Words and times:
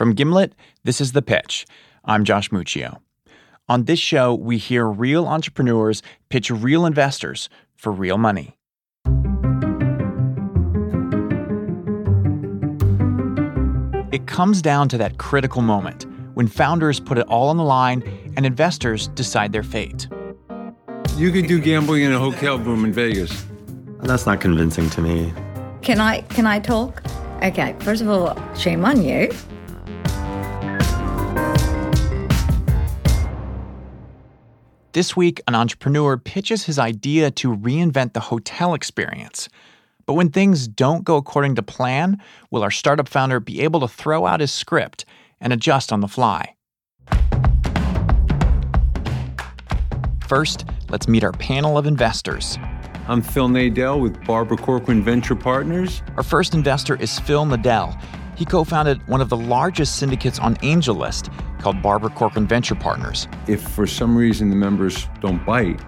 From 0.00 0.14
Gimlet, 0.14 0.54
this 0.82 0.98
is 0.98 1.12
The 1.12 1.20
Pitch. 1.20 1.66
I'm 2.06 2.24
Josh 2.24 2.48
Muccio. 2.48 3.02
On 3.68 3.84
this 3.84 3.98
show, 3.98 4.34
we 4.34 4.56
hear 4.56 4.86
real 4.86 5.26
entrepreneurs 5.26 6.02
pitch 6.30 6.50
real 6.50 6.86
investors 6.86 7.50
for 7.76 7.92
real 7.92 8.16
money. 8.16 8.56
It 14.10 14.26
comes 14.26 14.62
down 14.62 14.88
to 14.88 14.96
that 14.96 15.18
critical 15.18 15.60
moment 15.60 16.06
when 16.32 16.48
founders 16.48 16.98
put 16.98 17.18
it 17.18 17.26
all 17.26 17.50
on 17.50 17.58
the 17.58 17.62
line 17.62 18.02
and 18.38 18.46
investors 18.46 19.08
decide 19.08 19.52
their 19.52 19.62
fate. 19.62 20.08
You 21.18 21.30
could 21.30 21.46
do 21.46 21.60
gambling 21.60 22.04
in 22.04 22.12
a 22.14 22.18
hotel 22.18 22.58
room 22.58 22.86
in 22.86 22.94
Vegas. 22.94 23.44
That's 24.00 24.24
not 24.24 24.40
convincing 24.40 24.88
to 24.88 25.02
me. 25.02 25.30
Can 25.82 26.00
I 26.00 26.22
can 26.22 26.46
I 26.46 26.58
talk? 26.58 27.02
Okay, 27.42 27.76
first 27.80 28.00
of 28.00 28.08
all, 28.08 28.34
shame 28.54 28.82
on 28.86 29.02
you. 29.02 29.30
This 34.92 35.16
week, 35.16 35.40
an 35.46 35.54
entrepreneur 35.54 36.16
pitches 36.16 36.64
his 36.64 36.76
idea 36.76 37.30
to 37.30 37.54
reinvent 37.56 38.12
the 38.12 38.18
hotel 38.18 38.74
experience. 38.74 39.48
But 40.04 40.14
when 40.14 40.30
things 40.30 40.66
don't 40.66 41.04
go 41.04 41.14
according 41.14 41.54
to 41.54 41.62
plan, 41.62 42.20
will 42.50 42.64
our 42.64 42.72
startup 42.72 43.06
founder 43.08 43.38
be 43.38 43.60
able 43.60 43.78
to 43.80 43.88
throw 43.88 44.26
out 44.26 44.40
his 44.40 44.50
script 44.50 45.04
and 45.40 45.52
adjust 45.52 45.92
on 45.92 46.00
the 46.00 46.08
fly? 46.08 46.56
First, 50.26 50.64
let's 50.88 51.06
meet 51.06 51.22
our 51.22 51.32
panel 51.32 51.78
of 51.78 51.86
investors. 51.86 52.58
I'm 53.06 53.22
Phil 53.22 53.48
Nadel 53.48 54.02
with 54.02 54.20
Barbara 54.24 54.56
Corcoran 54.56 55.04
Venture 55.04 55.36
Partners. 55.36 56.02
Our 56.16 56.24
first 56.24 56.52
investor 56.52 56.96
is 56.96 57.16
Phil 57.20 57.44
Nadel. 57.44 57.96
He 58.36 58.44
co 58.44 58.64
founded 58.64 59.06
one 59.06 59.20
of 59.20 59.28
the 59.28 59.36
largest 59.36 59.96
syndicates 59.96 60.40
on 60.40 60.56
AngelList 60.56 61.32
called 61.60 61.82
Barbara 61.82 62.10
Corcoran 62.10 62.46
Venture 62.46 62.74
Partners. 62.74 63.28
If 63.46 63.62
for 63.62 63.86
some 63.86 64.16
reason 64.16 64.50
the 64.50 64.56
members 64.56 65.08
don't 65.20 65.44
bite, 65.44 65.80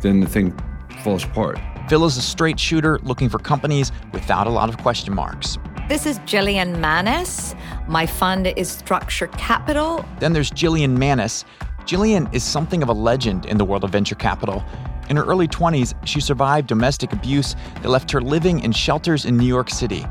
then 0.00 0.20
the 0.20 0.26
thing 0.26 0.58
falls 1.02 1.24
apart. 1.24 1.58
Phil 1.88 2.04
is 2.04 2.16
a 2.16 2.22
straight 2.22 2.60
shooter 2.60 2.98
looking 3.02 3.28
for 3.28 3.38
companies 3.38 3.92
without 4.12 4.46
a 4.46 4.50
lot 4.50 4.68
of 4.68 4.76
question 4.78 5.14
marks. 5.14 5.58
This 5.88 6.04
is 6.04 6.18
Jillian 6.20 6.80
Manus. 6.80 7.54
My 7.86 8.04
fund 8.04 8.46
is 8.46 8.68
Structure 8.68 9.28
Capital. 9.28 10.04
Then 10.20 10.34
there's 10.34 10.50
Jillian 10.50 10.98
Manus. 10.98 11.46
Jillian 11.86 12.32
is 12.34 12.44
something 12.44 12.82
of 12.82 12.90
a 12.90 12.92
legend 12.92 13.46
in 13.46 13.56
the 13.56 13.64
world 13.64 13.84
of 13.84 13.90
venture 13.90 14.14
capital. 14.14 14.62
In 15.08 15.16
her 15.16 15.24
early 15.24 15.48
20s, 15.48 15.94
she 16.06 16.20
survived 16.20 16.66
domestic 16.66 17.14
abuse 17.14 17.56
that 17.76 17.88
left 17.88 18.10
her 18.10 18.20
living 18.20 18.60
in 18.60 18.72
shelters 18.72 19.24
in 19.24 19.38
New 19.38 19.46
York 19.46 19.70
City. 19.70 20.04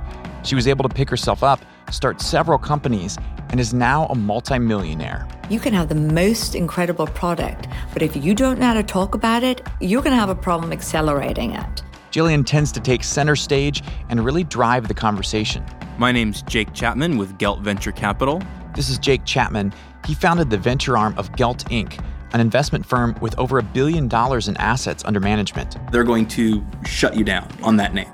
She 0.44 0.56
was 0.56 0.68
able 0.68 0.88
to 0.90 0.94
pick 0.94 1.08
herself 1.08 1.44
up, 1.44 1.64
start 1.91 2.21
several 2.21 2.57
companies, 2.57 3.17
and 3.49 3.59
is 3.59 3.73
now 3.73 4.05
a 4.07 4.16
multimillionaire. 4.16 5.27
You 5.49 5.59
can 5.59 5.73
have 5.73 5.89
the 5.89 5.95
most 5.95 6.55
incredible 6.55 7.07
product, 7.07 7.67
but 7.93 8.02
if 8.02 8.16
you 8.16 8.35
don't 8.35 8.59
know 8.59 8.67
how 8.67 8.73
to 8.73 8.83
talk 8.83 9.16
about 9.16 9.43
it, 9.43 9.66
you're 9.80 10.02
going 10.02 10.14
to 10.14 10.20
have 10.20 10.30
a 10.30 10.36
problem 10.36 10.71
accelerating 10.73 11.52
it. 11.53 11.83
Jillian 12.11 12.45
tends 12.45 12.71
to 12.73 12.80
take 12.80 13.03
center 13.03 13.36
stage 13.36 13.83
and 14.09 14.23
really 14.23 14.43
drive 14.43 14.87
the 14.87 14.93
conversation. 14.93 15.64
My 15.97 16.11
name's 16.11 16.42
Jake 16.43 16.73
Chapman 16.73 17.17
with 17.17 17.37
Gelt 17.37 17.61
Venture 17.61 17.92
Capital. 17.92 18.42
This 18.76 18.89
is 18.89 18.97
Jake 18.97 19.23
Chapman. 19.26 19.73
He 20.05 20.14
founded 20.14 20.49
the 20.49 20.58
venture 20.58 20.97
arm 20.97 21.17
of 21.17 21.36
Gelt 21.36 21.65
Inc., 21.70 22.03
an 22.33 22.42
investment 22.42 22.86
firm 22.86 23.15
with 23.21 23.37
over 23.39 23.58
a 23.58 23.64
billion 23.64 24.08
dollars 24.08 24.47
in 24.47 24.58
assets 24.58 25.03
under 25.05 25.20
management. 25.20 25.77
They're 25.92 26.03
going 26.03 26.27
to 26.30 26.65
shut 26.86 27.15
you 27.15 27.23
down 27.23 27.49
on 27.64 27.77
that 27.77 27.93
name. 27.93 28.11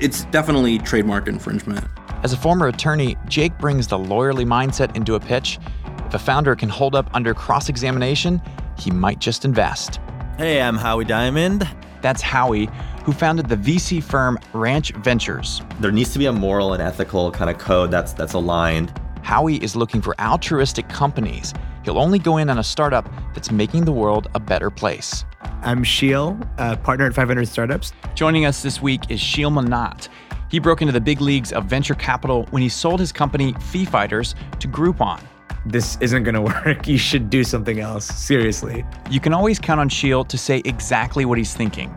It's 0.00 0.24
definitely 0.26 0.78
trademark 0.78 1.28
infringement. 1.28 1.84
As 2.22 2.34
a 2.34 2.36
former 2.36 2.68
attorney, 2.68 3.16
Jake 3.28 3.56
brings 3.56 3.86
the 3.86 3.96
lawyerly 3.96 4.44
mindset 4.44 4.94
into 4.94 5.14
a 5.14 5.20
pitch. 5.20 5.58
If 6.06 6.12
a 6.12 6.18
founder 6.18 6.54
can 6.54 6.68
hold 6.68 6.94
up 6.94 7.08
under 7.14 7.32
cross 7.32 7.70
examination, 7.70 8.42
he 8.78 8.90
might 8.90 9.20
just 9.20 9.46
invest. 9.46 10.00
Hey, 10.36 10.60
I'm 10.60 10.76
Howie 10.76 11.06
Diamond. 11.06 11.66
That's 12.02 12.20
Howie, 12.20 12.68
who 13.04 13.12
founded 13.12 13.48
the 13.48 13.56
VC 13.56 14.02
firm 14.02 14.38
Ranch 14.52 14.92
Ventures. 14.96 15.62
There 15.80 15.90
needs 15.90 16.12
to 16.12 16.18
be 16.18 16.26
a 16.26 16.32
moral 16.32 16.74
and 16.74 16.82
ethical 16.82 17.30
kind 17.30 17.48
of 17.48 17.56
code 17.56 17.90
that's 17.90 18.12
that's 18.12 18.34
aligned. 18.34 18.92
Howie 19.22 19.56
is 19.56 19.74
looking 19.74 20.02
for 20.02 20.14
altruistic 20.20 20.90
companies. 20.90 21.54
He'll 21.84 21.98
only 21.98 22.18
go 22.18 22.36
in 22.36 22.50
on 22.50 22.58
a 22.58 22.64
startup 22.64 23.10
that's 23.32 23.50
making 23.50 23.86
the 23.86 23.92
world 23.92 24.28
a 24.34 24.40
better 24.40 24.68
place. 24.70 25.24
I'm 25.62 25.84
Sheel, 25.84 26.38
a 26.58 26.76
partner 26.76 27.06
at 27.06 27.14
500 27.14 27.48
Startups. 27.48 27.92
Joining 28.14 28.44
us 28.44 28.62
this 28.62 28.82
week 28.82 29.10
is 29.10 29.20
Sheel 29.20 29.50
Mohnot. 29.50 30.08
He 30.50 30.58
broke 30.58 30.80
into 30.82 30.92
the 30.92 31.00
big 31.00 31.20
leagues 31.20 31.52
of 31.52 31.66
venture 31.66 31.94
capital 31.94 32.46
when 32.50 32.60
he 32.60 32.68
sold 32.68 32.98
his 32.98 33.12
company, 33.12 33.52
FeeFighters, 33.54 34.34
to 34.58 34.66
Groupon. 34.68 35.22
This 35.64 35.96
isn't 36.00 36.24
going 36.24 36.34
to 36.34 36.40
work. 36.40 36.88
You 36.88 36.98
should 36.98 37.30
do 37.30 37.44
something 37.44 37.78
else. 37.78 38.06
Seriously. 38.06 38.84
You 39.10 39.20
can 39.20 39.32
always 39.32 39.58
count 39.58 39.80
on 39.80 39.88
Sheel 39.88 40.24
to 40.24 40.36
say 40.36 40.60
exactly 40.64 41.24
what 41.24 41.38
he's 41.38 41.54
thinking, 41.54 41.94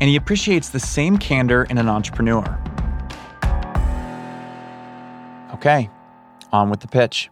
and 0.00 0.10
he 0.10 0.16
appreciates 0.16 0.68
the 0.68 0.80
same 0.80 1.16
candor 1.16 1.64
in 1.64 1.78
an 1.78 1.88
entrepreneur. 1.88 2.44
Okay, 5.54 5.88
on 6.52 6.68
with 6.68 6.80
the 6.80 6.88
pitch. 6.88 7.30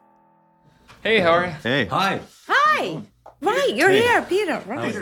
Hey, 1.02 1.18
how 1.18 1.32
are 1.32 1.46
you? 1.46 1.52
Hey. 1.62 1.86
Hi. 1.86 2.20
Hi. 2.48 3.02
Right, 3.40 3.72
you're 3.74 3.90
here, 3.90 4.22
Peter. 4.22 4.62
Right. 4.66 4.94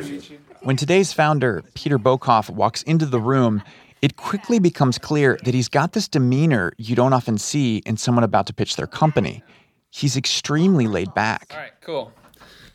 When 0.63 0.77
today's 0.77 1.13
founder, 1.13 1.63
Pieter 1.75 1.99
Boekhoff, 1.99 2.49
walks 2.49 2.83
into 2.85 3.05
the 3.05 3.21
room, 3.21 3.63
it 4.03 4.17
quickly 4.17 4.59
becomes 4.59 4.99
clear 4.99 5.39
that 5.45 5.55
he's 5.55 5.69
got 5.69 5.93
this 5.93 6.09
demeanor 6.09 6.73
you 6.79 6.97
don't 6.97 7.13
often 7.13 7.39
see 7.39 7.79
in 7.87 7.97
someone 7.97 8.25
about 8.25 8.47
to 8.47 8.53
pitch 8.53 8.77
their 8.77 8.87
company. 8.87 9.43
He's 9.91 10.17
extremely 10.17 10.87
laid 10.87 11.13
back. 11.15 11.49
All 11.51 11.59
right, 11.59 11.73
cool. 11.81 12.13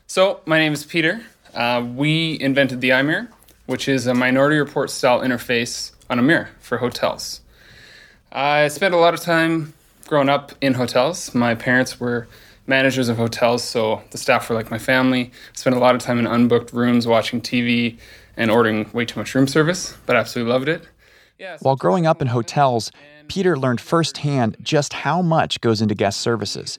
So, 0.06 0.40
my 0.46 0.58
name 0.58 0.72
is 0.72 0.84
Peter. 0.84 1.22
Uh, 1.54 1.84
we 1.94 2.38
invented 2.40 2.80
the 2.80 2.90
iMirror, 2.90 3.28
which 3.66 3.88
is 3.88 4.06
a 4.06 4.14
minority 4.14 4.58
report 4.58 4.90
style 4.90 5.20
interface 5.20 5.92
on 6.08 6.18
a 6.18 6.22
mirror 6.22 6.50
for 6.60 6.78
hotels. 6.78 7.40
I 8.30 8.68
spent 8.68 8.94
a 8.94 8.98
lot 8.98 9.14
of 9.14 9.20
time 9.20 9.72
growing 10.06 10.28
up 10.28 10.52
in 10.60 10.74
hotels. 10.74 11.34
My 11.34 11.54
parents 11.54 11.98
were 11.98 12.28
managers 12.66 13.08
of 13.08 13.16
hotels, 13.16 13.64
so 13.64 14.02
the 14.10 14.18
staff 14.18 14.48
were 14.48 14.54
like 14.54 14.70
my 14.70 14.78
family. 14.78 15.24
I 15.24 15.56
Spent 15.56 15.74
a 15.74 15.78
lot 15.78 15.94
of 15.94 16.02
time 16.02 16.18
in 16.18 16.26
unbooked 16.26 16.72
rooms 16.72 17.06
watching 17.06 17.40
TV 17.40 17.98
and 18.36 18.50
ordering 18.50 18.90
way 18.92 19.04
too 19.06 19.18
much 19.18 19.34
room 19.34 19.48
service, 19.48 19.96
but 20.04 20.16
absolutely 20.16 20.52
loved 20.52 20.68
it. 20.68 20.86
Yeah, 21.38 21.56
so 21.56 21.62
While 21.62 21.76
growing 21.76 22.06
up 22.06 22.22
in 22.22 22.28
hotels, 22.28 22.90
Peter 23.28 23.58
learned 23.58 23.80
firsthand 23.80 24.56
just 24.62 24.92
how 24.92 25.22
much 25.22 25.60
goes 25.60 25.82
into 25.82 25.94
guest 25.94 26.20
services. 26.20 26.78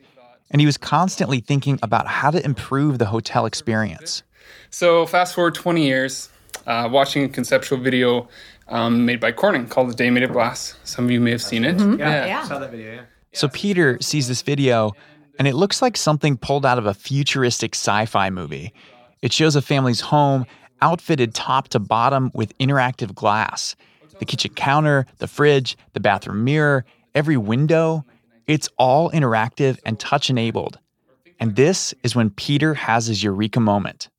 And 0.50 0.62
he 0.62 0.66
was 0.66 0.78
constantly 0.78 1.41
thinking 1.41 1.78
about 1.84 2.07
how 2.07 2.31
to 2.31 2.44
improve 2.44 3.00
the 3.00 3.06
hotel 3.06 3.45
experience. 3.45 4.23
So 4.69 5.06
fast 5.06 5.35
forward 5.35 5.56
20 5.56 5.85
years, 5.85 6.29
uh, 6.66 6.88
watching 6.91 7.23
a 7.23 7.29
conceptual 7.29 7.78
video 7.78 8.29
um, 8.69 9.06
made 9.06 9.19
by 9.19 9.31
Corning 9.31 9.68
called 9.68 9.90
"The 9.90 9.95
Day 9.95 10.09
Made 10.09 10.23
of 10.23 10.31
Glass." 10.31 10.75
Some 10.84 11.06
of 11.06 11.12
you 11.12 11.19
may 11.19 11.31
have 11.31 11.41
seen 11.41 11.63
it. 11.63 11.79
Yeah. 12.00 12.44
Saw 12.44 12.59
that 12.59 12.72
video, 12.72 12.95
yeah. 12.95 13.01
So 13.34 13.47
Peter 13.50 13.97
sees 14.01 14.28
this 14.28 14.41
video, 14.41 14.94
and 15.38 15.48
it 15.48 15.56
looks 15.56 15.81
like 15.81 15.95
something 15.95 16.38
pulled 16.38 16.65
out 16.65 16.77
of 16.77 16.86
a 16.86 16.94
futuristic 16.94 17.75
sci 17.75 18.06
fi 18.06 18.30
movie. 18.30 18.74
It 19.21 19.31
shows 19.31 19.56
a 19.56 19.62
family's 19.62 20.01
home 20.01 20.45
outfitted 20.81 21.33
top 21.33 21.69
to 21.69 21.80
bottom 21.80 22.31
with 22.33 22.57
interactive 22.57 23.13
glass. 23.15 23.75
The 24.19 24.25
kitchen 24.25 24.53
counter, 24.53 25.05
the 25.17 25.27
fridge, 25.27 25.77
the 25.93 25.99
bathroom 25.99 26.43
mirror, 26.43 26.85
every 27.13 27.37
window, 27.37 28.05
it's 28.47 28.69
all 28.77 29.11
interactive 29.11 29.77
and 29.85 29.99
touch 29.99 30.29
enabled. 30.29 30.79
And 31.39 31.55
this 31.55 31.93
is 32.03 32.15
when 32.15 32.29
Peter 32.31 32.73
has 32.73 33.07
his 33.07 33.23
eureka 33.23 33.59
moment. 33.59 34.09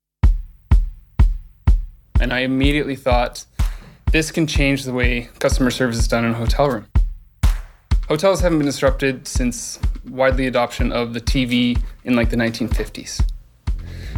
And 2.21 2.33
I 2.33 2.39
immediately 2.39 2.95
thought, 2.95 3.45
this 4.11 4.31
can 4.31 4.47
change 4.47 4.83
the 4.83 4.93
way 4.93 5.29
customer 5.39 5.71
service 5.71 5.97
is 5.97 6.07
done 6.07 6.25
in 6.25 6.31
a 6.31 6.35
hotel 6.35 6.69
room. 6.69 6.87
Hotels 8.07 8.41
haven't 8.41 8.57
been 8.57 8.65
disrupted 8.65 9.27
since 9.27 9.79
widely 10.09 10.47
adoption 10.47 10.91
of 10.91 11.13
the 11.13 11.21
TV 11.21 11.79
in 12.03 12.15
like 12.15 12.29
the 12.29 12.35
1950s. 12.35 13.21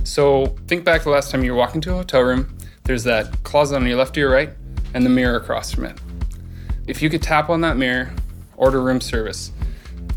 So 0.04 0.56
think 0.68 0.86
back 0.86 1.04
the 1.04 1.10
last 1.10 1.30
time 1.30 1.44
you 1.44 1.52
were 1.52 1.58
walking 1.58 1.82
to 1.82 1.92
a 1.92 1.96
hotel 1.96 2.22
room, 2.22 2.58
there's 2.86 3.04
that 3.04 3.44
closet 3.44 3.76
on 3.76 3.86
your 3.86 3.98
left 3.98 4.18
or 4.18 4.22
your 4.22 4.32
right, 4.32 4.50
and 4.94 5.06
the 5.06 5.10
mirror 5.10 5.38
across 5.38 5.72
from 5.74 5.86
it. 5.86 6.00
If 6.88 7.02
you 7.02 7.10
could 7.10 7.22
tap 7.22 7.50
on 7.50 7.62
that 7.62 7.78
mirror, 7.78 8.12
order 8.58 8.82
room 8.82 9.02
service, 9.02 9.52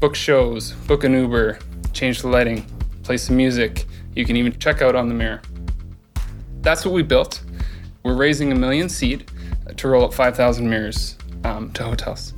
book 0.00 0.14
shows, 0.14 0.72
book 0.86 1.04
an 1.04 1.12
Uber, 1.12 1.58
change 1.92 2.22
the 2.22 2.28
lighting, 2.28 2.66
play 3.02 3.16
some 3.16 3.36
music. 3.36 3.86
You 4.14 4.24
can 4.24 4.36
even 4.36 4.58
check 4.58 4.82
out 4.82 4.94
on 4.94 5.08
the 5.08 5.14
mirror. 5.14 5.40
That's 6.60 6.84
what 6.84 6.94
we 6.94 7.02
built. 7.02 7.42
We're 8.02 8.14
raising 8.14 8.52
a 8.52 8.54
million 8.54 8.88
seed 8.88 9.30
to 9.76 9.88
roll 9.88 10.04
out 10.04 10.14
5,000 10.14 10.68
mirrors 10.68 11.16
um, 11.44 11.72
to 11.72 11.84
hotels. 11.84 12.34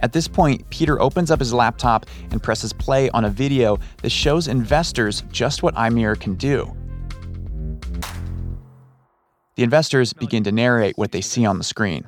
At 0.00 0.12
this 0.12 0.28
point, 0.28 0.68
Peter 0.70 1.00
opens 1.00 1.30
up 1.30 1.40
his 1.40 1.52
laptop 1.52 2.06
and 2.30 2.42
presses 2.42 2.72
play 2.72 3.10
on 3.10 3.24
a 3.24 3.30
video 3.30 3.78
that 4.02 4.10
shows 4.10 4.48
investors 4.48 5.24
just 5.32 5.62
what 5.62 5.74
iMirror 5.74 6.20
can 6.20 6.34
do. 6.34 6.74
The 9.58 9.64
investors 9.64 10.12
begin 10.12 10.44
to 10.44 10.52
narrate 10.52 10.96
what 10.96 11.10
they 11.10 11.20
see 11.20 11.44
on 11.44 11.58
the 11.58 11.64
screen. 11.64 12.04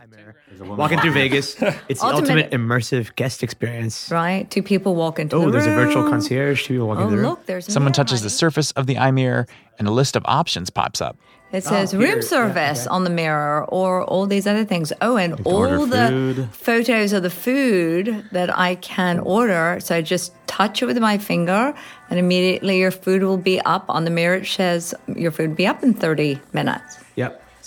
Walking 0.61 1.01
through 1.01 1.11
Vegas, 1.11 1.57
it's 1.89 1.99
the 2.01 2.07
Ultimate- 2.07 2.45
ultimate 2.45 2.51
immersive 2.53 3.17
guest 3.17 3.43
experience. 3.43 4.09
Right? 4.09 4.49
Two 4.49 4.63
people 4.63 4.95
walk 4.95 5.19
into 5.19 5.35
Oh, 5.35 5.47
the 5.47 5.51
there's 5.51 5.67
a 5.67 5.71
virtual 5.75 6.09
concierge. 6.09 6.63
Two 6.65 6.75
people 6.75 6.87
walking 6.87 7.07
Oh, 7.07 7.09
through 7.09 7.17
the 7.17 7.23
room. 7.23 7.31
look, 7.31 7.47
there's 7.47 7.65
Someone 7.67 7.89
mirror, 7.89 7.95
touches 7.95 8.23
the 8.23 8.31
surface 8.31 8.71
of 8.73 8.87
the 8.87 8.95
iMirror, 8.95 9.49
and 9.81 9.89
a 9.89 9.91
list 9.91 10.15
of 10.15 10.23
options 10.27 10.71
pops 10.71 11.01
up. 11.01 11.17
It 11.51 11.65
says 11.65 11.93
oh, 11.93 11.99
here, 11.99 12.07
yeah, 12.07 12.13
room 12.15 12.23
service 12.23 12.87
on 12.87 13.03
the 13.03 13.11
mirror 13.11 13.65
or 13.65 14.05
all 14.05 14.27
these 14.29 14.47
other 14.47 14.65
things. 14.65 14.93
Oh, 15.01 15.17
and 15.17 15.41
all 15.45 15.87
the 15.87 16.07
food. 16.09 16.49
photos 16.53 17.13
of 17.13 17.25
the 17.25 17.31
food 17.31 18.27
that 18.31 18.57
I 18.57 18.77
can 18.77 19.19
order. 19.19 19.79
So 19.81 19.97
I 19.97 20.03
just 20.03 20.33
touch 20.47 20.83
it 20.83 20.87
with 20.87 20.99
my 20.99 21.19
finger 21.19 21.75
and 22.11 22.19
immediately 22.21 22.79
your 22.79 22.93
food 22.93 23.25
will 23.25 23.39
be 23.39 23.61
up 23.63 23.87
on 23.89 24.05
the 24.05 24.11
mirror. 24.13 24.37
It 24.37 24.47
says 24.47 24.95
your 25.17 25.33
food 25.33 25.49
will 25.49 25.57
be 25.57 25.67
up 25.67 25.83
in 25.83 25.95
30 25.95 26.39
minutes. 26.53 26.99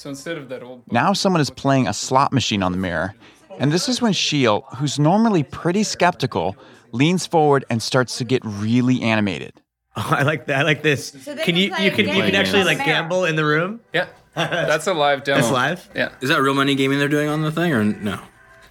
Yep. 0.03 0.05
So 0.05 0.09
instead 0.09 0.37
of 0.37 0.49
that 0.49 0.63
old 0.63 0.83
Now 0.91 1.13
someone 1.13 1.41
is 1.41 1.49
playing 1.49 1.87
a 1.87 1.93
slot 1.93 2.33
machine 2.33 2.61
on 2.63 2.71
the 2.71 2.77
mirror, 2.77 3.13
and 3.59 3.71
this 3.71 3.87
is 3.87 4.01
when 4.01 4.13
Sheel, 4.13 4.61
who's 4.77 4.99
normally 4.99 5.43
pretty 5.43 5.83
skeptical, 5.83 6.55
leans 6.91 7.25
forward 7.25 7.63
and 7.69 7.81
starts 7.81 8.17
to 8.17 8.25
get 8.25 8.41
really 8.45 9.01
animated. 9.01 9.53
Oh, 9.95 10.07
I 10.11 10.23
like 10.23 10.47
that. 10.47 10.59
I 10.59 10.63
like 10.63 10.81
this. 10.83 11.11
they 11.11 11.35
can 11.35 11.45
can 11.45 11.55
you 11.55 11.63
you 11.79 11.91
can 11.91 12.07
you 12.07 12.23
can 12.23 12.35
actually 12.35 12.63
like 12.63 12.79
gamble 12.79 13.25
in 13.25 13.35
the 13.35 13.45
room? 13.45 13.79
Yeah, 13.93 14.07
that's 14.35 14.87
a 14.87 14.93
live 14.93 15.23
demo. 15.23 15.39
That's 15.41 15.51
live? 15.53 15.89
Yeah, 15.95 16.09
Is 16.21 16.29
that 16.29 16.41
real 16.41 16.53
money 16.55 16.75
gaming 16.75 16.99
they're 16.99 17.07
doing 17.07 17.29
on 17.29 17.41
the 17.41 17.51
thing 17.51 17.71
or 17.73 17.83
no? 17.83 18.19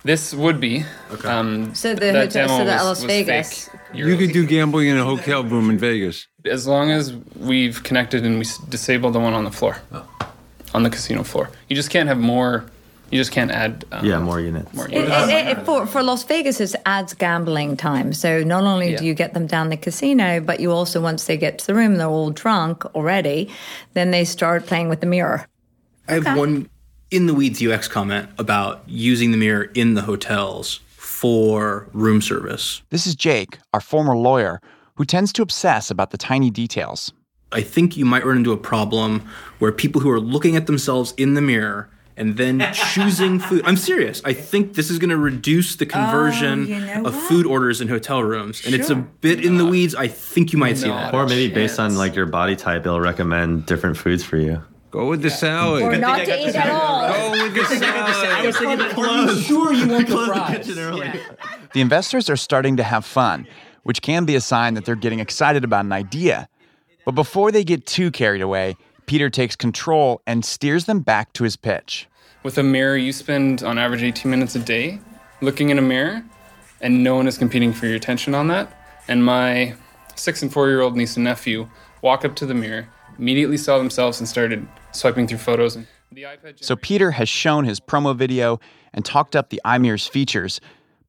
this 0.04 0.34
would 0.34 0.58
be. 0.58 0.84
Um, 1.24 1.72
So 1.76 1.94
the 1.94 2.00
that 2.12 2.14
hotel- 2.34 2.48
so 2.48 2.64
the 2.64 2.72
Las 2.84 3.04
Vegas. 3.04 3.68
fake. 3.68 3.80
You 3.94 4.16
could 4.16 4.32
do 4.32 4.44
gambling 4.46 4.88
in 4.88 4.98
a 4.98 5.04
hotel 5.04 5.44
room 5.44 5.70
in 5.70 5.78
Vegas. 5.78 6.26
as 6.44 6.66
long 6.66 6.90
as 6.90 7.14
we've 7.36 7.84
connected 7.84 8.26
and 8.26 8.34
we 8.34 8.44
s- 8.44 8.58
disable 8.68 9.12
the 9.12 9.20
one 9.20 9.32
on 9.32 9.44
the 9.44 9.52
floor, 9.52 9.76
on 10.74 10.82
the 10.82 10.90
casino 10.90 11.22
floor. 11.22 11.50
You 11.68 11.76
just 11.76 11.90
can't 11.90 12.08
have 12.08 12.18
more. 12.18 12.64
You 13.10 13.18
just 13.18 13.30
can't 13.30 13.50
add. 13.50 13.84
Um, 13.92 14.06
Yeah, 14.06 14.20
more 14.20 14.40
units. 14.40 14.72
More 14.72 14.88
units. 14.88 15.10
it, 15.30 15.58
it, 15.58 15.64
for, 15.66 15.86
for 15.86 16.02
Las 16.02 16.24
Vegas, 16.24 16.60
it 16.60 16.74
adds 16.86 17.12
gambling 17.12 17.76
time. 17.76 18.14
So 18.14 18.42
not 18.42 18.64
only 18.64 18.96
do 18.96 19.04
you 19.04 19.12
get 19.12 19.34
them 19.34 19.46
down 19.46 19.68
the 19.68 19.76
casino, 19.76 20.40
but 20.40 20.60
you 20.60 20.72
also, 20.72 21.00
once 21.00 21.26
they 21.26 21.36
get 21.36 21.58
to 21.58 21.66
the 21.66 21.74
room, 21.74 21.96
they're 21.96 22.06
all 22.08 22.30
drunk 22.30 22.86
already, 22.94 23.50
then 23.92 24.12
they 24.12 24.24
start 24.24 24.64
playing 24.66 24.88
with 24.88 25.00
the 25.00 25.06
mirror. 25.06 25.46
I 26.08 26.14
have 26.14 26.38
one 26.38 26.70
in 27.10 27.26
the 27.26 27.34
weeds 27.34 27.62
UX 27.62 27.86
comment 27.86 28.30
about 28.38 28.82
using 28.86 29.30
the 29.30 29.36
mirror 29.36 29.64
in 29.74 29.92
the 29.92 30.02
hotels 30.02 30.80
for 30.96 31.86
room 31.92 32.22
service. 32.22 32.80
This 32.88 33.06
is 33.06 33.14
Jake, 33.14 33.58
our 33.74 33.80
former 33.80 34.16
lawyer, 34.16 34.60
who 34.94 35.04
tends 35.04 35.32
to 35.34 35.42
obsess 35.42 35.90
about 35.90 36.10
the 36.10 36.18
tiny 36.18 36.50
details. 36.50 37.12
I 37.52 37.62
think 37.62 37.96
you 37.96 38.04
might 38.04 38.24
run 38.24 38.38
into 38.38 38.52
a 38.52 38.56
problem 38.56 39.28
where 39.58 39.72
people 39.72 40.00
who 40.00 40.10
are 40.10 40.20
looking 40.20 40.56
at 40.56 40.66
themselves 40.66 41.14
in 41.16 41.34
the 41.34 41.40
mirror 41.40 41.88
and 42.16 42.36
then 42.36 42.66
choosing 42.74 43.38
food. 43.38 43.62
I'm 43.64 43.76
serious. 43.76 44.22
I 44.24 44.32
think 44.32 44.74
this 44.74 44.90
is 44.90 44.98
going 44.98 45.10
to 45.10 45.16
reduce 45.16 45.76
the 45.76 45.86
oh, 45.86 45.88
conversion 45.88 46.66
you 46.66 46.80
know 46.80 47.04
of 47.04 47.14
what? 47.14 47.28
food 47.28 47.46
orders 47.46 47.80
in 47.80 47.88
hotel 47.88 48.22
rooms. 48.22 48.64
And 48.64 48.74
it's 48.74 48.90
a 48.90 48.96
bit 48.96 49.44
in 49.44 49.56
the 49.58 49.66
weeds. 49.66 49.94
I 49.94 50.08
think 50.08 50.52
you 50.52 50.58
might 50.58 50.78
see 50.78 50.88
that. 50.88 51.14
Or 51.14 51.26
maybe 51.26 51.52
based 51.52 51.78
on 51.78 51.96
like 51.96 52.14
your 52.14 52.26
body 52.26 52.56
type, 52.56 52.82
it'll 52.82 53.00
recommend 53.00 53.66
different 53.66 53.96
foods 53.96 54.24
for 54.24 54.36
you. 54.36 54.62
Go 54.90 55.08
with 55.08 55.22
the 55.22 55.30
salad. 55.30 55.82
Or 55.82 55.96
not 55.96 56.26
to 56.26 56.48
eat 56.48 56.54
at 56.54 56.68
all. 56.68 57.08
Go 57.08 57.42
with 57.44 57.54
the 57.54 57.64
salad. 57.78 58.30
I 58.30 58.46
was 58.46 58.58
thinking 58.58 58.80
about 58.80 59.38
Sure, 59.38 59.72
you 59.72 59.88
want 59.88 60.06
the 60.08 60.44
kitchen 60.48 60.74
fries. 60.74 61.20
The 61.72 61.80
investors 61.80 62.28
are 62.28 62.36
starting 62.36 62.76
to 62.76 62.82
have 62.82 63.06
fun, 63.06 63.46
which 63.84 64.02
can 64.02 64.26
be 64.26 64.36
a 64.36 64.40
sign 64.40 64.74
that 64.74 64.84
they're 64.84 64.94
getting 64.94 65.18
excited 65.20 65.64
about 65.64 65.86
an 65.86 65.92
idea. 65.92 66.46
But 67.04 67.12
before 67.12 67.50
they 67.50 67.64
get 67.64 67.86
too 67.86 68.10
carried 68.10 68.42
away, 68.42 68.76
Peter 69.06 69.28
takes 69.28 69.56
control 69.56 70.22
and 70.26 70.44
steers 70.44 70.84
them 70.84 71.00
back 71.00 71.32
to 71.34 71.44
his 71.44 71.56
pitch. 71.56 72.08
With 72.42 72.58
a 72.58 72.62
mirror, 72.62 72.96
you 72.96 73.12
spend 73.12 73.62
on 73.62 73.78
average 73.78 74.02
18 74.02 74.30
minutes 74.30 74.54
a 74.54 74.58
day 74.58 75.00
looking 75.40 75.70
in 75.70 75.78
a 75.78 75.82
mirror, 75.82 76.24
and 76.80 77.04
no 77.04 77.16
one 77.16 77.26
is 77.26 77.38
competing 77.38 77.72
for 77.72 77.86
your 77.86 77.96
attention 77.96 78.34
on 78.34 78.48
that. 78.48 78.72
And 79.08 79.24
my 79.24 79.74
six 80.14 80.42
and 80.42 80.52
four 80.52 80.68
year 80.68 80.80
old 80.80 80.96
niece 80.96 81.16
and 81.16 81.24
nephew 81.24 81.68
walk 82.02 82.24
up 82.24 82.34
to 82.36 82.46
the 82.46 82.54
mirror, 82.54 82.88
immediately 83.18 83.56
saw 83.56 83.78
themselves, 83.78 84.18
and 84.18 84.28
started 84.28 84.66
swiping 84.92 85.26
through 85.26 85.38
photos. 85.38 85.76
And 85.76 85.86
the 86.12 86.22
iPad 86.22 86.62
So 86.62 86.76
Peter 86.76 87.12
has 87.12 87.28
shown 87.28 87.64
his 87.64 87.80
promo 87.80 88.16
video 88.16 88.60
and 88.92 89.04
talked 89.04 89.34
up 89.36 89.50
the 89.50 89.60
iMirror's 89.64 90.06
features, 90.06 90.60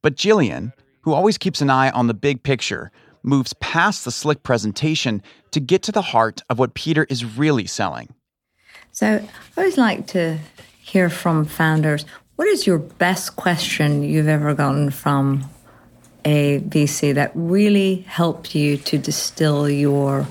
but 0.01 0.15
Jillian, 0.15 0.73
who 1.01 1.13
always 1.13 1.37
keeps 1.37 1.61
an 1.61 1.69
eye 1.69 1.89
on 1.91 2.07
the 2.07 2.13
big 2.13 2.43
picture, 2.43 2.91
moves 3.23 3.53
past 3.53 4.05
the 4.05 4.11
slick 4.11 4.43
presentation 4.43 5.23
to 5.51 5.59
get 5.59 5.81
to 5.83 5.91
the 5.91 6.01
heart 6.01 6.41
of 6.49 6.59
what 6.59 6.73
Peter 6.73 7.05
is 7.09 7.23
really 7.25 7.65
selling. 7.65 8.13
So 8.91 9.07
I 9.07 9.29
always 9.57 9.77
like 9.77 10.07
to 10.07 10.37
hear 10.79 11.09
from 11.09 11.45
founders 11.45 12.05
what 12.35 12.47
is 12.47 12.67
your 12.67 12.79
best 12.79 13.35
question 13.35 14.03
you've 14.03 14.27
ever 14.27 14.53
gotten 14.53 14.89
from 14.89 15.49
a 16.25 16.59
VC 16.59 17.13
that 17.15 17.31
really 17.35 18.01
helped 18.07 18.55
you 18.55 18.77
to 18.77 18.97
distill 18.97 19.69
your 19.69 20.27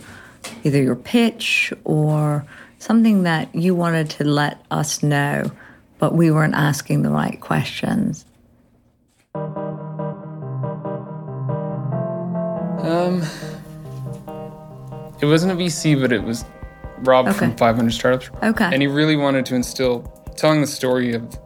either 0.65 0.83
your 0.83 0.97
pitch 0.97 1.73
or 1.85 2.45
something 2.79 3.23
that 3.23 3.55
you 3.55 3.75
wanted 3.75 4.11
to 4.11 4.25
let 4.25 4.65
us 4.71 5.03
know, 5.03 5.51
but 5.99 6.15
we 6.15 6.31
weren't 6.31 6.55
asking 6.55 7.03
the 7.03 7.11
right 7.11 7.41
questions? 7.41 8.25
Um, 12.83 13.23
it 15.21 15.27
wasn't 15.27 15.53
a 15.53 15.57
VC, 15.57 16.01
but 16.01 16.13
it 16.13 16.23
was 16.23 16.45
Rob 16.99 17.33
from 17.35 17.57
500 17.57 17.91
Startups. 17.93 18.31
Okay. 18.43 18.65
And 18.65 18.83
he 18.83 18.89
really 18.89 19.17
wanted 19.17 19.47
to 19.47 19.55
instill 19.55 20.01
telling 20.37 20.61
the 20.61 20.67
story 20.67 21.15
of 21.15 21.39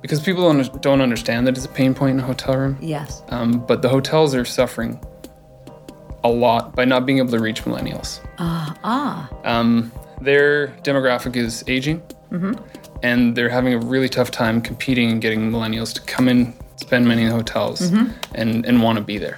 because 0.00 0.20
people 0.20 0.42
don't, 0.52 0.82
don't 0.82 1.00
understand 1.00 1.46
that 1.46 1.56
it's 1.56 1.64
a 1.66 1.68
pain 1.68 1.94
point 1.94 2.14
in 2.14 2.20
a 2.20 2.26
hotel 2.26 2.56
room. 2.56 2.76
Yes. 2.80 3.22
Um, 3.28 3.64
but 3.64 3.82
the 3.82 3.88
hotels 3.88 4.34
are 4.34 4.44
suffering 4.44 5.00
a 6.24 6.28
lot 6.28 6.74
by 6.74 6.84
not 6.84 7.06
being 7.06 7.18
able 7.18 7.30
to 7.30 7.38
reach 7.38 7.62
millennials. 7.64 8.20
Ah, 8.38 8.76
ah. 8.82 9.30
Um, 9.44 9.92
their 10.20 10.68
demographic 10.82 11.36
is 11.36 11.62
aging, 11.68 12.02
and 13.02 13.36
they're 13.36 13.48
having 13.48 13.74
a 13.74 13.78
really 13.78 14.08
tough 14.08 14.30
time 14.30 14.60
competing 14.60 15.10
and 15.10 15.20
getting 15.20 15.50
millennials 15.50 15.92
to 15.94 16.00
come 16.02 16.28
in, 16.28 16.54
spend 16.76 17.06
money 17.06 17.22
in 17.22 17.30
hotels, 17.30 17.80
and, 18.34 18.64
and 18.66 18.82
want 18.82 18.98
to 18.98 19.04
be 19.04 19.18
there. 19.18 19.36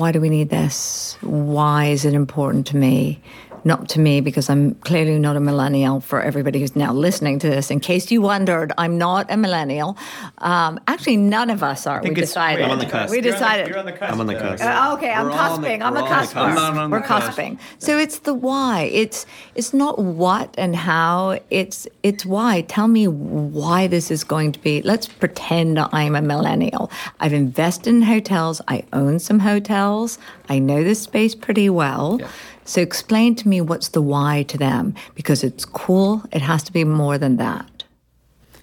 Why 0.00 0.12
do 0.12 0.20
we 0.20 0.30
need 0.30 0.48
this? 0.48 1.18
Why 1.20 1.86
is 1.88 2.06
it 2.06 2.14
important 2.14 2.66
to 2.68 2.76
me? 2.76 3.20
Not 3.64 3.88
to 3.90 4.00
me, 4.00 4.20
because 4.20 4.48
I'm 4.48 4.74
clearly 4.76 5.18
not 5.18 5.36
a 5.36 5.40
millennial 5.40 6.00
for 6.00 6.20
everybody 6.22 6.60
who's 6.60 6.74
now 6.74 6.92
listening 6.92 7.38
to 7.40 7.48
this. 7.50 7.70
In 7.70 7.78
case 7.80 8.10
you 8.10 8.22
wondered, 8.22 8.72
I'm 8.78 8.96
not 8.96 9.26
a 9.30 9.36
millennial. 9.36 9.96
Um, 10.38 10.80
actually, 10.88 11.18
none 11.18 11.50
of 11.50 11.62
us 11.62 11.86
are. 11.86 12.00
We 12.02 12.10
decided. 12.14 12.64
I'm 12.64 12.70
on 12.70 12.78
the 12.78 12.86
cusp. 12.86 13.10
We 13.10 13.20
You're 13.22 13.32
decided. 13.32 13.68
You're 13.68 13.78
on 13.78 13.84
the 13.86 13.92
cusp. 13.92 14.12
I'm 14.12 14.20
on 14.20 14.26
the 14.26 14.32
though. 14.34 14.40
cusp. 14.40 14.64
Uh, 14.64 14.94
okay, 14.96 15.10
I'm 15.12 15.26
We're 15.26 15.32
all 15.32 15.38
on 15.54 15.60
the- 15.60 15.68
cusping. 15.68 15.82
I'm 15.82 15.96
a 15.96 16.00
we're 16.00 16.06
all 16.06 16.06
on 16.06 16.10
the 16.10 16.14
cusper. 16.16 16.34
cusp. 16.34 16.36
I'm 16.36 16.54
not 16.54 16.76
on 16.78 16.90
We're 16.90 17.00
the 17.00 17.06
cusp. 17.06 17.26
cusping. 17.28 17.58
So 17.78 17.98
it's 17.98 18.18
the 18.20 18.34
why. 18.34 18.90
It's 18.92 19.26
it's 19.54 19.74
not 19.74 19.98
what 19.98 20.54
and 20.56 20.74
how. 20.74 21.38
It's 21.50 21.86
it's 22.02 22.24
why. 22.24 22.62
Tell 22.62 22.88
me 22.88 23.08
why 23.08 23.86
this 23.88 24.10
is 24.10 24.24
going 24.24 24.52
to 24.52 24.58
be. 24.60 24.80
Let's 24.82 25.06
pretend 25.06 25.78
I'm 25.78 26.14
a 26.16 26.22
millennial. 26.22 26.90
I've 27.20 27.32
invested 27.34 27.90
in 27.90 28.02
hotels. 28.02 28.60
I 28.68 28.84
own 28.92 29.18
some 29.18 29.38
hotels. 29.40 30.18
I 30.48 30.58
know 30.58 30.82
this 30.82 31.00
space 31.02 31.34
pretty 31.34 31.68
well. 31.70 32.20
So 32.70 32.80
explain 32.80 33.34
to 33.34 33.48
me 33.48 33.60
what's 33.60 33.88
the 33.88 34.00
why 34.00 34.44
to 34.44 34.56
them 34.56 34.94
because 35.16 35.42
it's 35.42 35.64
cool. 35.64 36.22
It 36.30 36.40
has 36.40 36.62
to 36.62 36.72
be 36.72 36.84
more 36.84 37.18
than 37.18 37.36
that. 37.38 37.82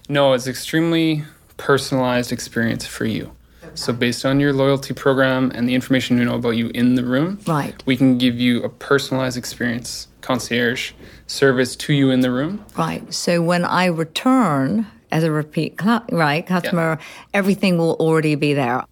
No, 0.08 0.32
it's 0.32 0.46
extremely 0.46 1.24
personalized 1.58 2.32
experience 2.32 2.86
for 2.86 3.04
you. 3.04 3.32
So 3.74 3.92
based 3.92 4.24
on 4.24 4.40
your 4.40 4.54
loyalty 4.54 4.94
program 4.94 5.52
and 5.54 5.68
the 5.68 5.74
information 5.74 6.18
we 6.18 6.24
know 6.24 6.36
about 6.36 6.56
you 6.56 6.70
in 6.74 6.94
the 6.94 7.04
room, 7.04 7.38
Right. 7.46 7.82
we 7.84 7.98
can 7.98 8.16
give 8.16 8.40
you 8.40 8.62
a 8.62 8.70
personalized 8.70 9.36
experience, 9.36 10.08
concierge 10.22 10.92
service 11.26 11.76
to 11.76 11.92
you 11.92 12.08
in 12.08 12.20
the 12.20 12.30
room. 12.30 12.64
Right. 12.78 13.12
So 13.12 13.42
when 13.42 13.66
I 13.66 13.84
return 13.84 14.86
as 15.12 15.22
a 15.22 15.30
repeat 15.30 15.78
cl- 15.78 16.06
right 16.10 16.46
customer, 16.46 16.98
everything 17.34 17.76
will 17.76 17.96
already 18.00 18.36
be 18.36 18.54
there. 18.54 18.86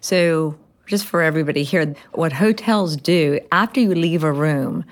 So 0.00 0.56
just 0.86 1.06
for 1.06 1.22
everybody 1.22 1.62
here, 1.64 1.94
what 2.12 2.32
hotels 2.32 2.96
do 2.96 3.40
after 3.50 3.80
you 3.80 3.94
leave 3.94 4.24
a 4.24 4.32
room, 4.32 4.84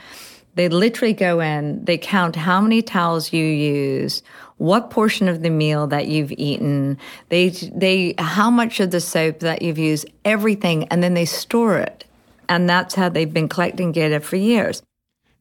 They 0.54 0.68
literally 0.68 1.14
go 1.14 1.40
in, 1.40 1.84
they 1.84 1.96
count 1.96 2.36
how 2.36 2.60
many 2.60 2.82
towels 2.82 3.32
you 3.32 3.44
use, 3.44 4.22
what 4.58 4.90
portion 4.90 5.28
of 5.28 5.42
the 5.42 5.50
meal 5.50 5.86
that 5.86 6.08
you've 6.08 6.32
eaten, 6.32 6.98
they 7.28 7.48
they 7.48 8.14
how 8.18 8.50
much 8.50 8.80
of 8.80 8.90
the 8.90 9.00
soap 9.00 9.38
that 9.40 9.62
you've 9.62 9.78
used, 9.78 10.06
everything, 10.24 10.86
and 10.88 11.02
then 11.02 11.14
they 11.14 11.24
store 11.24 11.78
it. 11.78 12.04
And 12.48 12.68
that's 12.68 12.94
how 12.94 13.08
they've 13.08 13.32
been 13.32 13.48
collecting 13.48 13.92
data 13.92 14.18
for 14.20 14.36
years. 14.36 14.82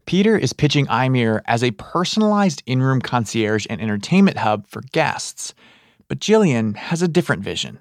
Peter 0.06 0.38
is 0.38 0.54
pitching 0.54 0.86
iMirror 0.88 1.42
as 1.46 1.64
a 1.64 1.72
personalized 1.72 2.64
in-room 2.66 3.02
concierge 3.02 3.66
and 3.70 3.82
entertainment 3.82 4.38
hub 4.38 4.68
for 4.68 4.82
guests. 4.92 5.54
But 6.08 6.20
Jillian 6.20 6.76
has 6.76 7.02
a 7.02 7.08
different 7.08 7.44
vision. 7.44 7.80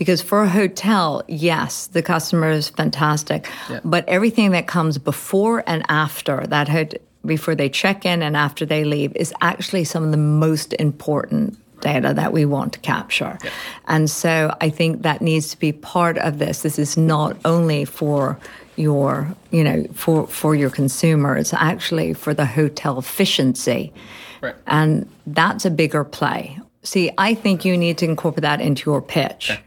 Because 0.00 0.22
for 0.22 0.42
a 0.42 0.48
hotel, 0.48 1.22
yes, 1.28 1.88
the 1.88 2.00
customer 2.00 2.48
is 2.48 2.70
fantastic, 2.70 3.50
yeah. 3.68 3.80
but 3.84 4.08
everything 4.08 4.52
that 4.52 4.66
comes 4.66 4.96
before 4.96 5.62
and 5.66 5.84
after 5.90 6.46
that 6.46 6.94
before 7.26 7.54
they 7.54 7.68
check 7.68 8.06
in 8.06 8.22
and 8.22 8.34
after 8.34 8.64
they 8.64 8.82
leave 8.82 9.14
is 9.14 9.34
actually 9.42 9.84
some 9.84 10.02
of 10.02 10.10
the 10.10 10.16
most 10.16 10.72
important 10.78 11.58
data 11.82 12.14
that 12.14 12.32
we 12.32 12.46
want 12.46 12.72
to 12.72 12.78
capture. 12.78 13.38
Yeah. 13.44 13.50
And 13.88 14.08
so 14.08 14.56
I 14.62 14.70
think 14.70 15.02
that 15.02 15.20
needs 15.20 15.50
to 15.50 15.58
be 15.58 15.72
part 15.72 16.16
of 16.16 16.38
this. 16.38 16.62
This 16.62 16.78
is 16.78 16.96
not 16.96 17.36
only 17.44 17.84
for 17.84 18.38
your, 18.76 19.34
you 19.50 19.62
know, 19.62 19.84
for, 19.92 20.26
for 20.26 20.54
your 20.54 20.70
consumer, 20.70 21.36
it's 21.36 21.52
actually 21.52 22.14
for 22.14 22.32
the 22.32 22.46
hotel 22.46 22.98
efficiency. 22.98 23.92
Right. 24.40 24.54
And 24.66 25.06
that's 25.26 25.66
a 25.66 25.70
bigger 25.70 26.04
play. 26.04 26.58
See, 26.84 27.10
I 27.18 27.34
think 27.34 27.66
you 27.66 27.76
need 27.76 27.98
to 27.98 28.06
incorporate 28.06 28.42
that 28.42 28.62
into 28.62 28.90
your 28.90 29.02
pitch. 29.02 29.50
Okay. 29.50 29.60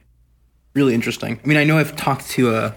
Really 0.73 0.93
interesting. 0.93 1.39
I 1.43 1.47
mean, 1.47 1.57
I 1.57 1.63
know 1.63 1.77
I've 1.77 1.95
talked 1.95 2.29
to 2.31 2.55
a 2.55 2.75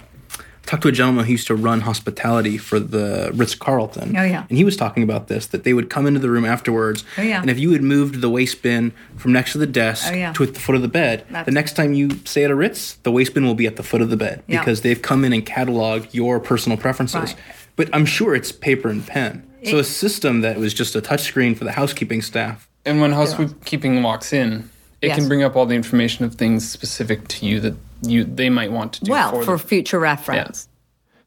talked 0.67 0.83
to 0.83 0.89
a 0.89 0.93
gentleman 0.93 1.25
who 1.25 1.33
used 1.33 1.47
to 1.47 1.55
run 1.55 1.81
hospitality 1.81 2.59
for 2.59 2.79
the 2.79 3.31
Ritz 3.35 3.55
Carlton. 3.55 4.17
Oh 4.17 4.23
yeah. 4.23 4.45
And 4.49 4.59
he 4.59 4.65
was 4.65 4.77
talking 4.77 5.03
about 5.03 5.29
this 5.29 5.47
that 5.47 5.65
they 5.65 5.73
would 5.73 5.89
come 5.89 6.07
into 6.07 6.21
the 6.21 6.29
room 6.29 6.45
afterwards. 6.45 7.05
Oh 7.17 7.23
yeah. 7.23 7.41
And 7.41 7.49
if 7.49 7.59
you 7.59 7.73
had 7.73 7.83
moved 7.83 8.21
the 8.21 8.29
waste 8.29 8.63
bin 8.63 8.93
from 9.17 9.33
next 9.33 9.53
to 9.53 9.59
the 9.59 9.67
desk 9.67 10.09
oh, 10.11 10.15
yeah. 10.15 10.33
to 10.33 10.43
at 10.43 10.55
the 10.55 10.61
foot 10.61 10.75
of 10.75 10.83
the 10.83 10.89
bed, 10.89 11.25
That's 11.31 11.47
the 11.47 11.53
next 11.53 11.75
time 11.75 11.95
you 11.95 12.11
stay 12.25 12.45
at 12.45 12.51
a 12.51 12.55
Ritz, 12.55 12.95
the 13.05 13.13
waste 13.13 13.35
bin 13.35 13.47
will 13.47 13.55
be 13.55 13.67
at 13.67 13.77
the 13.77 13.83
foot 13.83 14.03
of 14.03 14.11
the 14.11 14.17
bed 14.17 14.43
yeah. 14.47 14.59
because 14.59 14.83
they've 14.83 15.01
come 15.01 15.25
in 15.25 15.33
and 15.33 15.47
cataloged 15.47 16.13
your 16.13 16.41
personal 16.41 16.77
preferences. 16.77 17.33
Right. 17.33 17.37
But 17.77 17.89
I'm 17.93 18.07
sure 18.07 18.35
it's 18.35 18.53
paper 18.53 18.89
and 18.89 19.07
pen. 19.07 19.49
It, 19.61 19.71
so 19.71 19.79
a 19.79 19.85
system 19.85 20.41
that 20.41 20.59
was 20.59 20.75
just 20.75 20.97
a 20.97 21.01
touchscreen 21.01 21.57
for 21.57 21.65
the 21.65 21.73
housekeeping 21.73 22.23
staff. 22.23 22.69
And 22.85 23.01
when 23.01 23.13
housekeeping 23.13 24.03
walks 24.03 24.33
in, 24.33 24.71
it 25.03 25.09
yes. 25.09 25.19
can 25.19 25.29
bring 25.29 25.43
up 25.43 25.57
all 25.57 25.67
the 25.67 25.75
information 25.75 26.25
of 26.25 26.37
things 26.37 26.69
specific 26.69 27.29
to 27.29 27.47
you 27.47 27.61
that 27.61 27.75
you 28.03 28.25
they 28.25 28.51
might 28.51 28.73
want 28.73 28.93
to 28.95 29.05
do 29.05 29.11
well 29.11 29.31
for, 29.31 29.45
for 29.45 29.59
future 29.59 29.99
reference. 29.99 30.69
Yeah. 30.69 30.73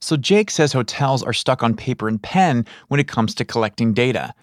So 0.02 0.16
Jake 0.16 0.50
says 0.50 0.72
hotels 0.72 1.24
are 1.24 1.34
stuck 1.34 1.62
on 1.62 1.76
paper 1.76 2.08
and 2.08 2.22
pen 2.22 2.66
when 2.88 3.00
it 3.00 3.08
comes 3.08 3.36
to 3.36 3.46
collecting 3.46 3.94
data. 3.94 4.34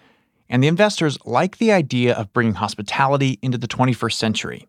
And 0.49 0.63
the 0.63 0.67
investors 0.67 1.17
like 1.25 1.57
the 1.57 1.71
idea 1.71 2.13
of 2.13 2.31
bringing 2.31 2.53
hospitality 2.53 3.39
into 3.41 3.57
the 3.57 3.67
21st 3.67 4.13
century. 4.13 4.67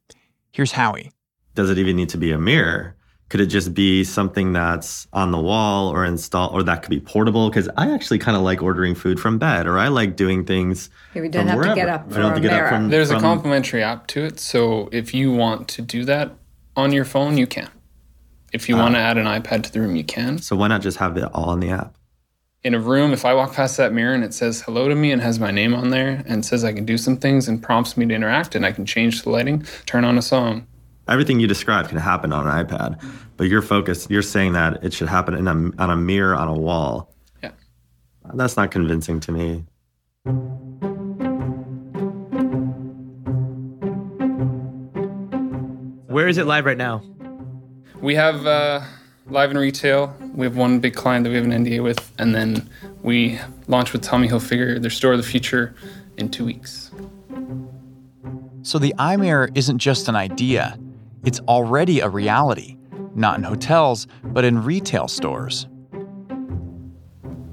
Here's 0.51 0.73
Howie. 0.73 1.13
Does 1.55 1.71
it 1.71 1.79
even 1.79 1.97
need 1.97 2.09
to 2.11 2.19
be 2.19 2.33
a 2.33 2.39
mirror? 2.39 2.97
Could 3.29 3.41
it 3.41 3.47
just 3.47 3.75
be 3.75 4.05
something 4.05 4.55
that's 4.55 5.07
on 5.13 5.33
the 5.33 5.39
wall 5.39 5.89
or 5.91 6.05
install 6.07 6.49
or 6.51 6.63
that 6.63 6.83
could 6.83 6.91
be 6.91 7.01
portable? 7.01 7.51
Because 7.51 7.69
I 7.77 7.91
actually 7.91 8.19
kind 8.19 8.37
of 8.37 8.43
like 8.43 8.63
ordering 8.63 8.95
food 8.95 9.21
from 9.21 9.39
bed 9.39 9.67
or 9.67 9.79
I 9.79 9.89
like 9.89 10.17
doing 10.17 10.47
things. 10.47 10.89
Yeah, 11.15 11.23
we 11.23 11.29
don't 11.29 11.47
have 11.47 11.59
wherever. 11.59 11.75
to 11.75 11.81
get 11.81 11.89
up. 11.91 12.07
I 12.11 12.15
don't 12.15 12.25
have 12.25 12.35
to 12.37 12.41
get 12.41 12.53
mirror. 12.53 12.67
up 12.67 12.73
from. 12.73 12.89
There's 12.89 13.09
from, 13.09 13.19
a 13.19 13.21
complimentary 13.21 13.83
app 13.83 14.07
to 14.09 14.25
it, 14.25 14.41
so 14.41 14.89
if 14.93 15.13
you 15.13 15.31
want 15.31 15.69
to 15.69 15.83
do 15.83 16.07
that 16.07 16.33
on 16.79 16.93
your 16.93 17.05
phone, 17.05 17.37
you 17.37 17.47
can. 17.47 17.69
If 18.53 18.69
you 18.69 18.77
want 18.77 18.95
to 18.95 19.01
oh. 19.01 19.05
add 19.05 19.19
an 19.19 19.27
iPad 19.27 19.65
to 19.65 19.73
the 19.73 19.81
room, 19.81 19.97
you 19.97 20.05
can. 20.05 20.39
So 20.39 20.57
why 20.57 20.69
not 20.69 20.81
just 20.81 20.97
have 20.99 21.17
it 21.17 21.25
all 21.35 21.53
in 21.53 21.61
the 21.61 21.71
app? 21.71 21.97
In 22.63 22.75
a 22.75 22.79
room, 22.79 23.13
if 23.13 23.25
I 23.25 23.35
walk 23.35 23.53
past 23.53 23.77
that 23.77 23.93
mirror 23.93 24.15
and 24.15 24.25
it 24.25 24.33
says 24.33 24.63
hello 24.63 24.89
to 24.89 24.95
me 24.95 25.13
and 25.13 25.21
has 25.21 25.39
my 25.39 25.51
name 25.51 25.75
on 25.75 25.91
there 25.91 26.25
and 26.27 26.45
says 26.45 26.65
I 26.65 26.73
can 26.73 26.85
do 26.85 26.97
some 26.97 27.17
things 27.17 27.49
and 27.49 27.63
prompts 27.63 27.97
me 27.97 28.07
to 28.07 28.15
interact 28.15 28.55
and 28.55 28.65
I 28.65 28.73
can 28.73 28.87
change 28.87 29.23
the 29.23 29.31
lighting, 29.31 29.67
turn 29.87 30.05
on 30.05 30.17
a 30.17 30.23
song. 30.23 30.67
Everything 31.09 31.41
you 31.41 31.47
described 31.47 31.89
can 31.89 31.99
happen 31.99 32.33
on 32.33 32.47
an 32.47 32.67
iPad, 32.67 33.03
but 33.37 33.49
you're 33.49 33.63
focused. 33.63 34.11
You're 34.11 34.23
saying 34.23 34.53
that 34.53 34.85
it 34.85 34.93
should 34.93 35.09
happen 35.09 35.35
in 35.35 35.49
a, 35.49 35.83
on 35.83 35.91
a 35.91 35.97
mirror 35.97 36.35
on 36.35 36.49
a 36.49 36.55
wall. 36.55 37.15
Yeah, 37.43 37.53
that's 38.35 38.57
not 38.57 38.71
convincing 38.71 39.21
to 39.21 39.33
me. 39.33 39.65
Where 46.19 46.27
is 46.27 46.37
it 46.37 46.47
live 46.47 46.65
right 46.65 46.77
now? 46.77 47.01
We 48.01 48.17
have 48.17 48.45
uh, 48.45 48.81
live 49.29 49.53
in 49.53 49.57
retail. 49.57 50.17
We 50.35 50.47
have 50.47 50.57
one 50.57 50.81
big 50.81 50.97
client 50.97 51.23
that 51.23 51.31
we 51.31 51.37
have 51.37 51.45
an 51.45 51.53
NDA 51.53 51.81
with, 51.81 52.13
and 52.19 52.35
then 52.35 52.69
we 53.05 53.39
launch 53.69 53.93
with 53.93 54.03
Tommy 54.03 54.27
Hilfiger, 54.27 54.83
their 54.83 54.91
store 54.91 55.13
of 55.13 55.19
the 55.19 55.25
future, 55.25 55.77
in 56.17 56.29
two 56.29 56.45
weeks. 56.45 56.91
So 58.63 58.81
the 58.81 58.93
iMirror 58.99 59.57
isn't 59.57 59.79
just 59.79 60.09
an 60.09 60.17
idea; 60.17 60.77
it's 61.25 61.39
already 61.47 62.01
a 62.01 62.09
reality. 62.09 62.77
Not 63.15 63.39
in 63.39 63.45
hotels, 63.45 64.09
but 64.25 64.45
in 64.45 64.65
retail 64.65 65.07
stores. 65.07 65.69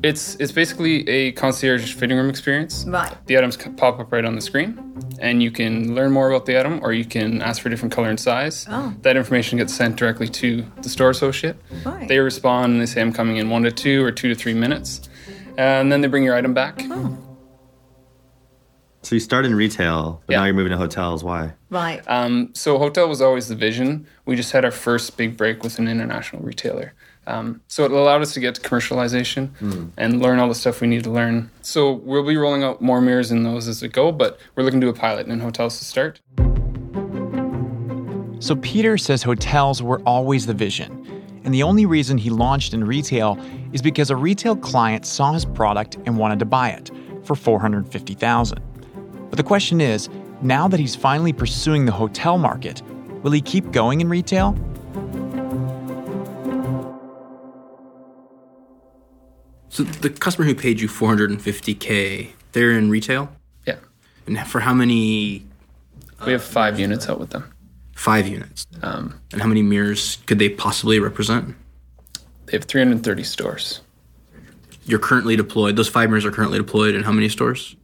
It's 0.01 0.38
it's 0.38 0.51
basically 0.51 1.07
a 1.07 1.34
concierge 1.34 1.93
fitting 1.93 2.17
room 2.17 2.31
experience. 2.31 2.84
Right. 2.88 3.15
The 3.27 3.38
items 3.38 3.57
pop 3.57 4.00
up 4.00 4.12
right 4.12 4.25
on 4.25 4.34
the 4.34 4.41
screen, 4.41 4.74
and 5.19 5.41
you 5.41 5.51
can 5.51 5.95
learn 5.95 6.12
more 6.12 6.29
about 6.29 6.45
the 6.45 6.60
item, 6.60 6.79
or 6.84 6.93
you 6.93 7.05
can 7.05 7.41
ask 7.41 7.62
for 7.62 7.69
a 7.69 7.72
different 7.72 7.93
color 7.93 8.10
and 8.10 8.19
size. 8.19 8.65
Oh. 8.69 8.93
That 9.01 9.17
information 9.17 9.57
gets 9.57 9.74
sent 9.74 9.95
directly 9.95 10.27
to 10.27 10.65
the 10.81 10.89
store 10.89 11.10
associate. 11.10 11.57
Right. 11.86 12.07
They 12.07 12.19
respond 12.19 12.74
and 12.74 12.81
they 12.81 12.86
say, 12.86 13.01
"I'm 13.01 13.13
coming 13.13 13.38
in 13.38 13.50
one 13.50 13.63
to 13.63 13.72
two 13.72 14.03
or 14.03 14.12
two 14.12 14.29
to 14.29 14.36
three 14.36 14.53
minutes," 14.53 15.07
and 15.57 15.91
then 15.91 16.01
they 16.01 16.07
bring 16.07 16.24
your 16.24 16.36
item 16.36 16.53
back. 16.53 16.81
Oh. 16.84 17.17
So 19.05 19.13
you 19.13 19.19
start 19.19 19.45
in 19.45 19.53
retail, 19.53 20.24
but 20.25 20.34
yeah. 20.34 20.39
now 20.39 20.45
you're 20.45 20.55
moving 20.55 20.72
to 20.72 20.77
hotels. 20.77 21.24
Why? 21.24 21.53
Right. 21.69 22.01
Um, 22.07 22.50
so 22.55 22.79
hotel 22.79 23.07
was 23.07 23.22
always 23.22 23.48
the 23.48 23.55
vision. 23.55 24.07
We 24.25 24.36
just 24.36 24.51
had 24.51 24.65
our 24.65 24.72
first 24.72 25.15
big 25.15 25.38
break 25.38 25.62
with 25.63 25.77
an 25.77 25.88
international 25.88 26.41
retailer. 26.41 26.95
Um, 27.27 27.62
so 27.67 27.86
it 27.86 27.91
allowed 27.91 28.22
us 28.22 28.34
to 28.34 28.39
get 28.39 28.55
to 28.55 28.62
commercialization 28.62 29.50
mm. 29.60 29.89
and 29.98 30.22
learn 30.22 30.39
all 30.39 30.48
the 30.48 30.55
stuff 30.55 30.82
we 30.82 30.88
need 30.88 31.03
to 31.05 31.10
learn. 31.10 31.50
So 31.62 31.94
we'll 31.94 32.25
be 32.25 32.38
rolling 32.38 32.63
out 32.63 32.82
more 32.82 33.01
mirrors 33.01 33.32
in 33.32 33.44
those 33.44 33.67
as 33.67 33.82
we 33.82 33.88
go, 33.88 34.12
but 34.12 34.39
we're 34.55 34.63
looking 34.63 34.82
to 34.82 34.88
do 34.88 34.89
a 34.89 34.94
pilot 34.94 35.27
in 35.27 35.39
hotels 35.39 35.79
to 35.79 35.86
start. 35.86 36.22
So 38.39 38.55
Peter 38.58 38.98
says 38.98 39.24
hotels 39.24 39.82
were 39.82 40.01
always 40.01 40.46
the 40.46 40.53
vision. 40.53 41.01
And 41.44 41.53
the 41.53 41.63
only 41.63 41.86
reason 41.86 42.17
he 42.17 42.29
launched 42.29 42.74
in 42.74 42.84
retail 42.84 43.39
is 43.72 43.82
because 43.82 44.10
a 44.10 44.15
retail 44.15 44.55
client 44.55 45.05
saw 45.05 45.34
his 45.34 45.46
product 45.46 45.98
and 46.05 46.17
wanted 46.17 46.39
to 46.39 46.46
buy 46.46 46.70
it 46.70 46.91
for 47.24 47.36
450,000. 47.36 48.60
But 49.29 49.38
the 49.38 49.44
question 49.44 49.82
is, 49.82 50.10
now 50.41 50.67
that 50.67 50.79
he's 50.79 50.96
finally 50.96 51.34
pursuing 51.34 51.86
the 51.86 51.91
hotel 51.91 52.38
market, 52.38 52.82
will 53.24 53.32
he 53.32 53.41
keep 53.41 53.72
going 53.72 54.01
in 54.01 54.10
retail 54.10 54.55
So 59.75 59.84
the 59.84 60.10
customer 60.10 60.48
who 60.48 60.55
paid 60.55 60.79
you 60.79 60.88
450k, 60.88 62.29
they're 62.53 62.72
in 62.72 62.89
retail. 62.89 63.29
Yeah. 63.67 63.75
And 64.25 64.39
for 64.48 64.62
how 64.62 64.74
many? 64.74 65.46
We 66.25 66.32
have 66.32 66.46
five 66.46 66.79
units 66.79 67.10
out 67.10 67.20
with 67.20 67.32
them. 67.32 67.53
Five 67.94 68.25
units. 68.25 68.65
Um, 68.82 69.20
and 69.34 69.41
how 69.41 69.50
many 69.50 69.62
mirrors 69.62 70.20
could 70.27 70.39
they 70.39 70.48
possibly 70.48 70.98
represent? 71.00 71.55
They 72.46 72.53
have 72.53 72.63
330 72.63 73.24
stores. 73.25 73.82
You're 74.86 74.98
currently 74.98 75.36
deployed. 75.36 75.75
Those 75.75 75.89
five 75.89 76.08
mirrors 76.08 76.24
are 76.24 76.32
currently 76.32 76.58
deployed 76.58 76.96
in 76.96 77.03
how 77.03 77.12
many 77.12 77.27
stores? 77.27 77.75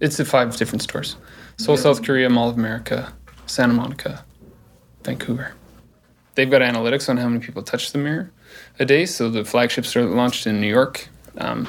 It's 0.00 0.20
at 0.20 0.26
five 0.26 0.54
different 0.58 0.82
stores: 0.82 1.16
Seoul, 1.56 1.78
South 1.78 2.02
Korea, 2.02 2.28
Mall 2.28 2.50
of 2.50 2.58
America, 2.58 3.14
Santa 3.46 3.72
Monica, 3.72 4.26
Vancouver. 5.04 5.54
They've 6.34 6.50
got 6.50 6.60
analytics 6.60 7.08
on 7.08 7.16
how 7.16 7.30
many 7.30 7.42
people 7.42 7.62
touch 7.62 7.92
the 7.92 7.98
mirror 7.98 8.30
a 8.78 8.84
day. 8.84 9.06
So 9.06 9.30
the 9.30 9.44
flagship 9.44 9.86
store 9.86 10.02
that 10.02 10.14
launched 10.14 10.46
in 10.46 10.60
New 10.60 10.68
York, 10.68 11.08
um, 11.38 11.68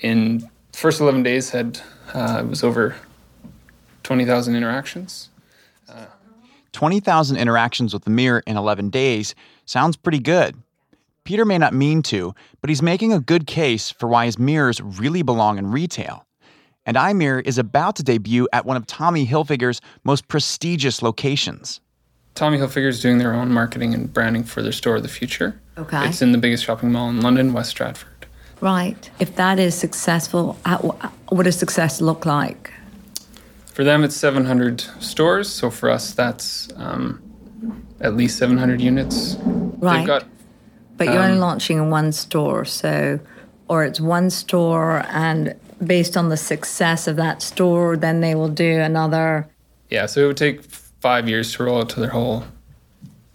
in 0.00 0.48
first 0.72 1.00
11 1.00 1.22
days 1.22 1.50
had 1.50 1.80
uh, 2.14 2.42
it 2.44 2.48
was 2.48 2.62
over 2.62 2.96
20,000 4.02 4.54
interactions. 4.54 5.28
Uh, 5.88 6.06
20,000 6.72 7.36
interactions 7.36 7.92
with 7.92 8.04
the 8.04 8.10
mirror 8.10 8.42
in 8.46 8.56
11 8.56 8.90
days 8.90 9.34
sounds 9.66 9.96
pretty 9.96 10.18
good. 10.20 10.56
Peter 11.24 11.44
may 11.44 11.58
not 11.58 11.74
mean 11.74 12.02
to, 12.02 12.34
but 12.60 12.70
he's 12.70 12.80
making 12.80 13.12
a 13.12 13.20
good 13.20 13.46
case 13.46 13.90
for 13.90 14.08
why 14.08 14.24
his 14.24 14.38
mirrors 14.38 14.80
really 14.80 15.22
belong 15.22 15.58
in 15.58 15.70
retail. 15.70 16.24
And 16.86 16.96
iMirror 16.96 17.46
is 17.46 17.58
about 17.58 17.96
to 17.96 18.02
debut 18.02 18.48
at 18.50 18.64
one 18.64 18.78
of 18.78 18.86
Tommy 18.86 19.26
Hilfiger's 19.26 19.82
most 20.04 20.26
prestigious 20.28 21.02
locations. 21.02 21.82
Tommy 22.38 22.56
Hilfiger 22.56 22.86
is 22.86 23.00
doing 23.00 23.18
their 23.18 23.34
own 23.34 23.50
marketing 23.50 23.94
and 23.94 24.12
branding 24.12 24.44
for 24.44 24.62
their 24.62 24.70
store 24.70 24.94
of 24.94 25.02
the 25.02 25.08
future. 25.08 25.60
Okay. 25.76 26.08
It's 26.08 26.22
in 26.22 26.30
the 26.30 26.38
biggest 26.38 26.62
shopping 26.62 26.92
mall 26.92 27.10
in 27.10 27.20
London, 27.20 27.52
West 27.52 27.70
Stratford. 27.70 28.26
Right. 28.60 29.10
If 29.18 29.34
that 29.34 29.58
is 29.58 29.74
successful, 29.74 30.52
what 31.30 31.42
does 31.42 31.58
success 31.58 32.00
look 32.00 32.26
like? 32.26 32.72
For 33.72 33.82
them, 33.82 34.04
it's 34.04 34.14
700 34.14 34.80
stores. 35.00 35.48
So 35.48 35.68
for 35.68 35.90
us, 35.90 36.12
that's 36.14 36.68
um, 36.76 37.20
at 38.00 38.14
least 38.14 38.38
700 38.38 38.80
units. 38.80 39.36
Right. 39.42 40.06
Got, 40.06 40.24
but 40.96 41.08
you're 41.08 41.18
um, 41.18 41.30
only 41.30 41.40
launching 41.40 41.78
in 41.78 41.90
one 41.90 42.12
store. 42.12 42.64
So 42.64 43.18
or 43.66 43.82
it's 43.82 44.00
one 44.00 44.30
store 44.30 45.04
and 45.08 45.56
based 45.84 46.16
on 46.16 46.28
the 46.28 46.36
success 46.36 47.08
of 47.08 47.16
that 47.16 47.42
store, 47.42 47.96
then 47.96 48.20
they 48.20 48.36
will 48.36 48.48
do 48.48 48.78
another. 48.78 49.48
Yeah, 49.90 50.06
so 50.06 50.22
it 50.22 50.26
would 50.28 50.36
take 50.36 50.62
five 51.00 51.28
years 51.28 51.52
to 51.54 51.64
roll 51.64 51.78
out 51.80 51.88
to 51.90 52.00
their 52.00 52.10
whole 52.10 52.44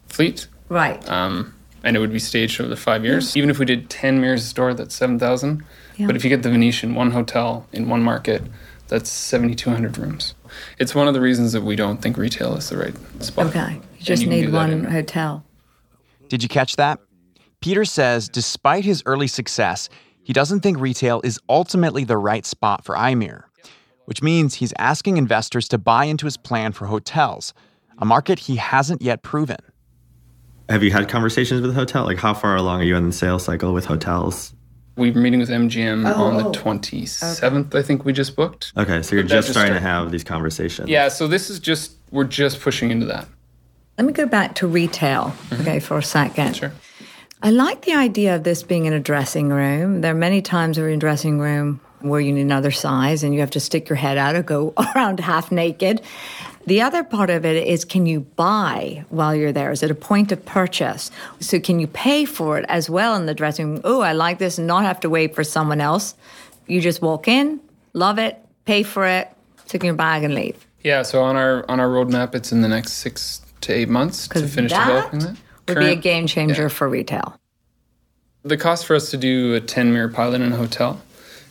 fleet. 0.08 0.48
Right. 0.70 1.08
Um, 1.10 1.53
and 1.84 1.98
it 1.98 2.00
would 2.00 2.13
be 2.13 2.20
staged 2.20 2.60
over 2.62 2.70
the 2.70 2.75
five 2.75 3.03
years. 3.03 3.36
Even 3.36 3.50
if 3.50 3.60
we 3.60 3.65
did 3.65 3.89
10 3.89 4.22
mirrors 4.22 4.43
a 4.43 4.48
store, 4.48 4.74
that's 4.74 4.96
7,000. 4.96 5.63
Yeah. 5.98 6.08
But 6.08 6.15
if 6.15 6.24
you 6.24 6.29
get 6.29 6.43
the 6.43 6.50
Venetian, 6.50 6.96
one 6.96 7.12
hotel 7.12 7.67
in 7.74 7.89
one 7.89 8.01
market, 8.01 8.41
that's 8.88 9.10
7,200 9.10 9.98
rooms. 9.98 10.34
It's 10.79 10.96
one 10.96 11.08
of 11.08 11.13
the 11.13 11.22
reasons 11.22 11.51
that 11.53 11.63
we 11.63 11.75
don't 11.75 12.01
think 12.01 12.17
retail 12.17 12.55
is 12.55 12.70
the 12.70 12.77
right 12.77 12.96
spot. 13.24 13.48
Okay. 13.48 13.79
You 13.98 14.05
just 14.05 14.24
you 14.24 14.29
need 14.29 14.51
one 14.51 14.84
hotel. 14.86 15.43
Did 16.29 16.43
you 16.43 16.50
catch 16.50 16.75
that? 16.77 17.00
Peter 17.60 17.86
says 17.86 18.29
despite 18.29 18.86
his 18.86 19.03
early 19.05 19.27
success, 19.27 19.89
he 20.24 20.34
doesn't 20.34 20.62
think 20.62 20.79
retail 20.79 21.22
is 21.24 21.39
ultimately 21.50 22.03
the 22.03 22.17
right 22.17 22.46
spot 22.46 22.86
for 22.86 22.96
iMirror, 22.96 23.43
which 24.06 24.22
means 24.22 24.56
he's 24.56 24.74
asking 24.78 25.18
investors 25.18 25.68
to 25.70 25.78
buy 25.78 26.06
into 26.06 26.26
his 26.26 26.38
plan 26.38 26.72
for 26.72 26.88
hotels, 26.88 27.54
a 27.98 28.06
market 28.06 28.40
he 28.40 28.56
hasn't 28.56 29.02
yet 29.02 29.24
proven. 29.24 29.58
Have 30.70 30.84
you 30.84 30.92
had 30.92 31.10
conversations 31.10 31.62
with 31.62 31.76
hotel? 31.76 32.06
Like, 32.06 32.18
how 32.18 32.34
far 32.34 32.56
along 32.56 32.82
are 32.82 32.86
you 32.86 32.96
in 32.96 33.08
the 33.08 33.14
sales 33.14 33.44
cycle 33.44 33.74
with 33.74 33.86
hotels? 33.86 34.54
We 34.96 35.10
are 35.10 35.14
meeting 35.14 35.40
with 35.40 35.50
MGM 35.50 36.12
oh, 36.16 36.24
on 36.24 36.38
the 36.38 36.44
27th, 36.58 37.68
okay. 37.68 37.80
I 37.80 37.82
think 37.82 38.06
we 38.06 38.14
just 38.14 38.36
booked. 38.36 38.74
Okay, 38.78 39.02
so 39.02 39.16
you're 39.16 39.24
just 39.24 39.50
starting 39.50 39.74
to 39.74 39.80
have 39.80 40.12
these 40.12 40.24
conversations. 40.24 40.88
Yeah, 40.88 41.08
so 41.08 41.28
this 41.28 41.50
is 41.50 41.60
just, 41.60 41.94
we're 42.12 42.26
just 42.26 42.62
pushing 42.62 42.92
into 42.92 43.08
that. 43.08 43.28
Let 43.98 44.06
me 44.06 44.14
go 44.14 44.26
back 44.26 44.56
to 44.56 44.68
retail, 44.68 45.26
mm-hmm. 45.26 45.62
okay, 45.62 45.80
for 45.80 45.98
a 45.98 46.04
second. 46.04 46.56
Sure. 46.56 46.72
I 47.42 47.50
like 47.50 47.82
the 47.82 47.94
idea 47.94 48.36
of 48.36 48.44
this 48.44 48.64
being 48.64 48.86
in 48.86 48.94
a 48.94 49.00
dressing 49.00 49.50
room. 49.50 50.02
There 50.02 50.12
are 50.12 50.18
many 50.18 50.42
times 50.42 50.78
where 50.78 50.88
you're 50.88 50.94
in 50.94 50.98
a 50.98 51.02
dressing 51.02 51.40
room 51.40 51.82
where 52.04 52.20
you 52.20 52.34
need 52.34 52.42
another 52.42 52.72
size 52.72 53.24
and 53.24 53.34
you 53.34 53.40
have 53.40 53.52
to 53.52 53.60
stick 53.60 53.90
your 53.90 53.96
head 53.96 54.18
out 54.18 54.36
or 54.36 54.44
go 54.44 54.74
around 54.96 55.20
half 55.20 55.52
naked. 55.52 56.02
The 56.66 56.82
other 56.82 57.04
part 57.04 57.30
of 57.30 57.46
it 57.46 57.68
is 57.68 57.84
can 57.84 58.06
you 58.06 58.22
buy 58.22 59.06
while 59.10 59.36
you're 59.36 59.52
there? 59.52 59.72
Is 59.72 59.84
it 59.84 59.92
a 59.92 59.96
point 59.96 60.32
of 60.32 60.46
purchase? 60.46 61.12
So 61.40 61.60
can 61.60 61.80
you 61.80 61.88
pay 61.88 62.26
for 62.26 62.58
it 62.58 62.66
as 62.70 62.90
well 62.90 63.16
in 63.16 63.26
the 63.26 63.34
dressing 63.34 63.74
room? 63.74 63.82
Oh, 63.84 64.02
I 64.02 64.14
like 64.14 64.40
this 64.40 64.58
and 64.58 64.68
not 64.68 64.84
have 64.84 65.00
to 65.02 65.10
wait 65.10 65.36
for 65.36 65.44
someone 65.44 65.82
else. 65.82 66.16
You 66.68 66.80
just 66.80 67.02
walk 67.02 67.28
in, 67.28 67.60
love 67.92 68.18
it, 68.18 68.38
pay 68.66 68.84
for 68.84 69.06
it, 69.06 69.30
stick 69.66 69.82
in 69.82 69.88
your 69.88 69.96
bag 69.96 70.24
and 70.24 70.34
leave. 70.36 70.66
Yeah, 70.84 71.02
so 71.02 71.22
on 71.22 71.36
our 71.36 71.70
on 71.70 71.80
our 71.80 71.88
roadmap 71.88 72.36
it's 72.36 72.52
in 72.52 72.62
the 72.62 72.68
next 72.68 72.94
six 72.94 73.42
to 73.62 73.74
eight 73.74 73.90
months 73.90 74.28
to 74.30 74.48
finish 74.48 74.72
developing 74.72 75.20
that. 75.20 75.38
Would 75.68 75.78
Current, 75.78 75.80
be 75.80 75.94
a 75.94 75.96
game 75.96 76.28
changer 76.28 76.64
yeah. 76.64 76.68
for 76.68 76.90
retail. 76.90 77.40
The 78.44 78.58
cost 78.58 78.86
for 78.86 78.96
us 78.96 79.10
to 79.12 79.18
do 79.18 79.54
a 79.54 79.62
10 79.62 79.94
mirror 79.94 80.10
pilot 80.10 80.42
in 80.42 80.52
a 80.52 80.58
hotel 80.58 81.02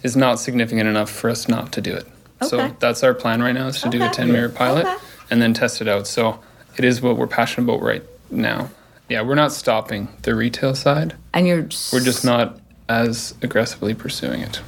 is 0.03 0.17
not 0.17 0.41
significant 0.41 0.89
enough 0.89 1.11
for 1.11 1.31
us 1.31 1.49
not 1.49 1.73
to 1.73 1.81
do 1.81 1.95
it. 1.95 2.07
Okay. 2.43 2.49
So 2.49 2.77
that's 2.81 3.03
our 3.03 3.15
plan 3.15 3.43
right 3.43 3.55
now 3.55 3.69
is 3.69 3.81
to 3.83 3.89
okay. 3.89 3.99
do 3.99 4.05
a 4.05 4.11
10 4.11 4.33
mirror 4.33 4.49
pilot 4.49 4.87
okay. 4.87 4.97
and 5.31 5.41
then 5.41 5.55
test 5.55 5.81
it 5.81 5.89
out. 5.89 6.07
So 6.07 6.41
it 6.77 6.85
is 6.85 7.01
what 7.01 7.17
we're 7.17 7.27
passionate 7.27 7.71
about 7.71 7.83
right 7.83 8.03
now. 8.31 8.71
Yeah, 9.09 9.23
we're 9.23 9.35
not 9.35 9.53
stopping 9.53 10.09
the 10.23 10.35
retail 10.35 10.75
side. 10.75 11.15
And 11.35 11.47
you're 11.47 11.69
We're 11.93 12.01
just 12.01 12.25
not 12.25 12.59
as 12.89 13.35
aggressively 13.43 13.95
pursuing 13.95 14.41
it. 14.41 14.61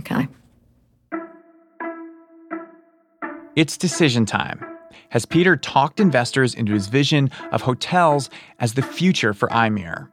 Okay. 0.00 0.28
It's 3.56 3.76
decision 3.76 4.26
time. 4.26 4.64
Has 5.10 5.24
Peter 5.24 5.56
talked 5.56 6.00
investors 6.00 6.54
into 6.54 6.72
his 6.72 6.88
vision 6.88 7.30
of 7.50 7.62
hotels 7.62 8.30
as 8.60 8.74
the 8.74 8.82
future 8.82 9.32
for 9.32 9.48
iMirror? 9.48 10.08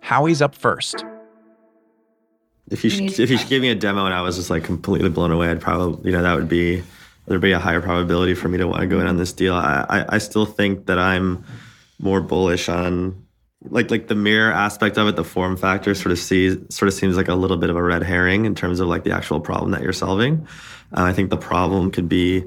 Howie's 0.00 0.42
up 0.42 0.54
first. 0.54 1.04
If 2.70 2.82
you 2.82 2.90
should, 2.90 3.18
if 3.18 3.30
you 3.30 3.36
should 3.36 3.48
give 3.48 3.60
me 3.60 3.68
a 3.68 3.74
demo 3.74 4.06
and 4.06 4.14
I 4.14 4.22
was 4.22 4.36
just 4.36 4.50
like 4.50 4.64
completely 4.64 5.10
blown 5.10 5.30
away, 5.30 5.50
I'd 5.50 5.60
probably 5.60 6.10
you 6.10 6.16
know 6.16 6.22
that 6.22 6.34
would 6.34 6.48
be 6.48 6.82
there'd 7.26 7.40
be 7.40 7.52
a 7.52 7.58
higher 7.58 7.80
probability 7.80 8.34
for 8.34 8.48
me 8.48 8.58
to 8.58 8.66
want 8.66 8.80
to 8.80 8.86
go 8.86 9.00
in 9.00 9.06
on 9.06 9.16
this 9.16 9.32
deal. 9.32 9.54
I, 9.54 9.84
I, 9.88 10.14
I 10.16 10.18
still 10.18 10.46
think 10.46 10.86
that 10.86 10.98
I'm 10.98 11.44
more 11.98 12.20
bullish 12.20 12.68
on 12.68 13.24
like 13.70 13.90
like 13.90 14.08
the 14.08 14.14
mirror 14.14 14.52
aspect 14.52 14.98
of 14.98 15.08
it, 15.08 15.16
the 15.16 15.24
form 15.24 15.56
factor 15.56 15.94
sort 15.94 16.12
of 16.12 16.18
sees 16.18 16.56
sort 16.70 16.88
of 16.88 16.94
seems 16.94 17.16
like 17.16 17.28
a 17.28 17.34
little 17.34 17.56
bit 17.56 17.70
of 17.70 17.76
a 17.76 17.82
red 17.82 18.02
herring 18.02 18.44
in 18.44 18.54
terms 18.54 18.80
of 18.80 18.88
like 18.88 19.04
the 19.04 19.12
actual 19.12 19.40
problem 19.40 19.70
that 19.72 19.82
you're 19.82 19.92
solving. 19.92 20.46
Uh, 20.96 21.02
I 21.02 21.12
think 21.12 21.30
the 21.30 21.36
problem 21.36 21.90
could 21.90 22.08
be 22.08 22.44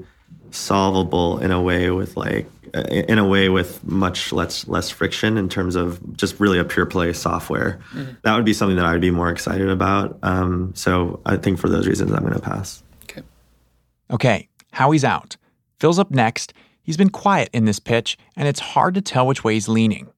solvable 0.50 1.38
in 1.38 1.50
a 1.50 1.60
way 1.60 1.90
with 1.90 2.16
like 2.16 2.46
in 2.90 3.18
a 3.18 3.26
way 3.26 3.48
with 3.48 3.84
much 3.84 4.32
less 4.32 4.66
less 4.68 4.90
friction 4.90 5.36
in 5.36 5.48
terms 5.48 5.76
of 5.76 6.16
just 6.16 6.38
really 6.40 6.58
a 6.58 6.64
pure 6.64 6.86
play 6.86 7.12
software. 7.12 7.80
Mm-hmm. 7.92 8.12
That 8.22 8.36
would 8.36 8.44
be 8.44 8.52
something 8.52 8.76
that 8.76 8.84
I 8.84 8.92
would 8.92 9.00
be 9.00 9.10
more 9.10 9.30
excited 9.30 9.68
about. 9.68 10.18
Um, 10.22 10.72
so 10.74 11.20
I 11.26 11.36
think 11.36 11.58
for 11.58 11.68
those 11.68 11.86
reasons, 11.86 12.12
I'm 12.12 12.22
going 12.22 12.34
to 12.34 12.40
pass. 12.40 12.82
Okay. 13.04 13.22
Okay. 14.10 14.48
Howie's 14.72 15.04
out. 15.04 15.36
Phil's 15.80 15.98
up 15.98 16.10
next. 16.10 16.52
He's 16.82 16.96
been 16.96 17.10
quiet 17.10 17.50
in 17.52 17.64
this 17.66 17.78
pitch, 17.78 18.16
and 18.36 18.48
it's 18.48 18.60
hard 18.60 18.94
to 18.94 19.02
tell 19.02 19.26
which 19.26 19.44
way 19.44 19.54
he's 19.54 19.68
leaning. 19.68 20.08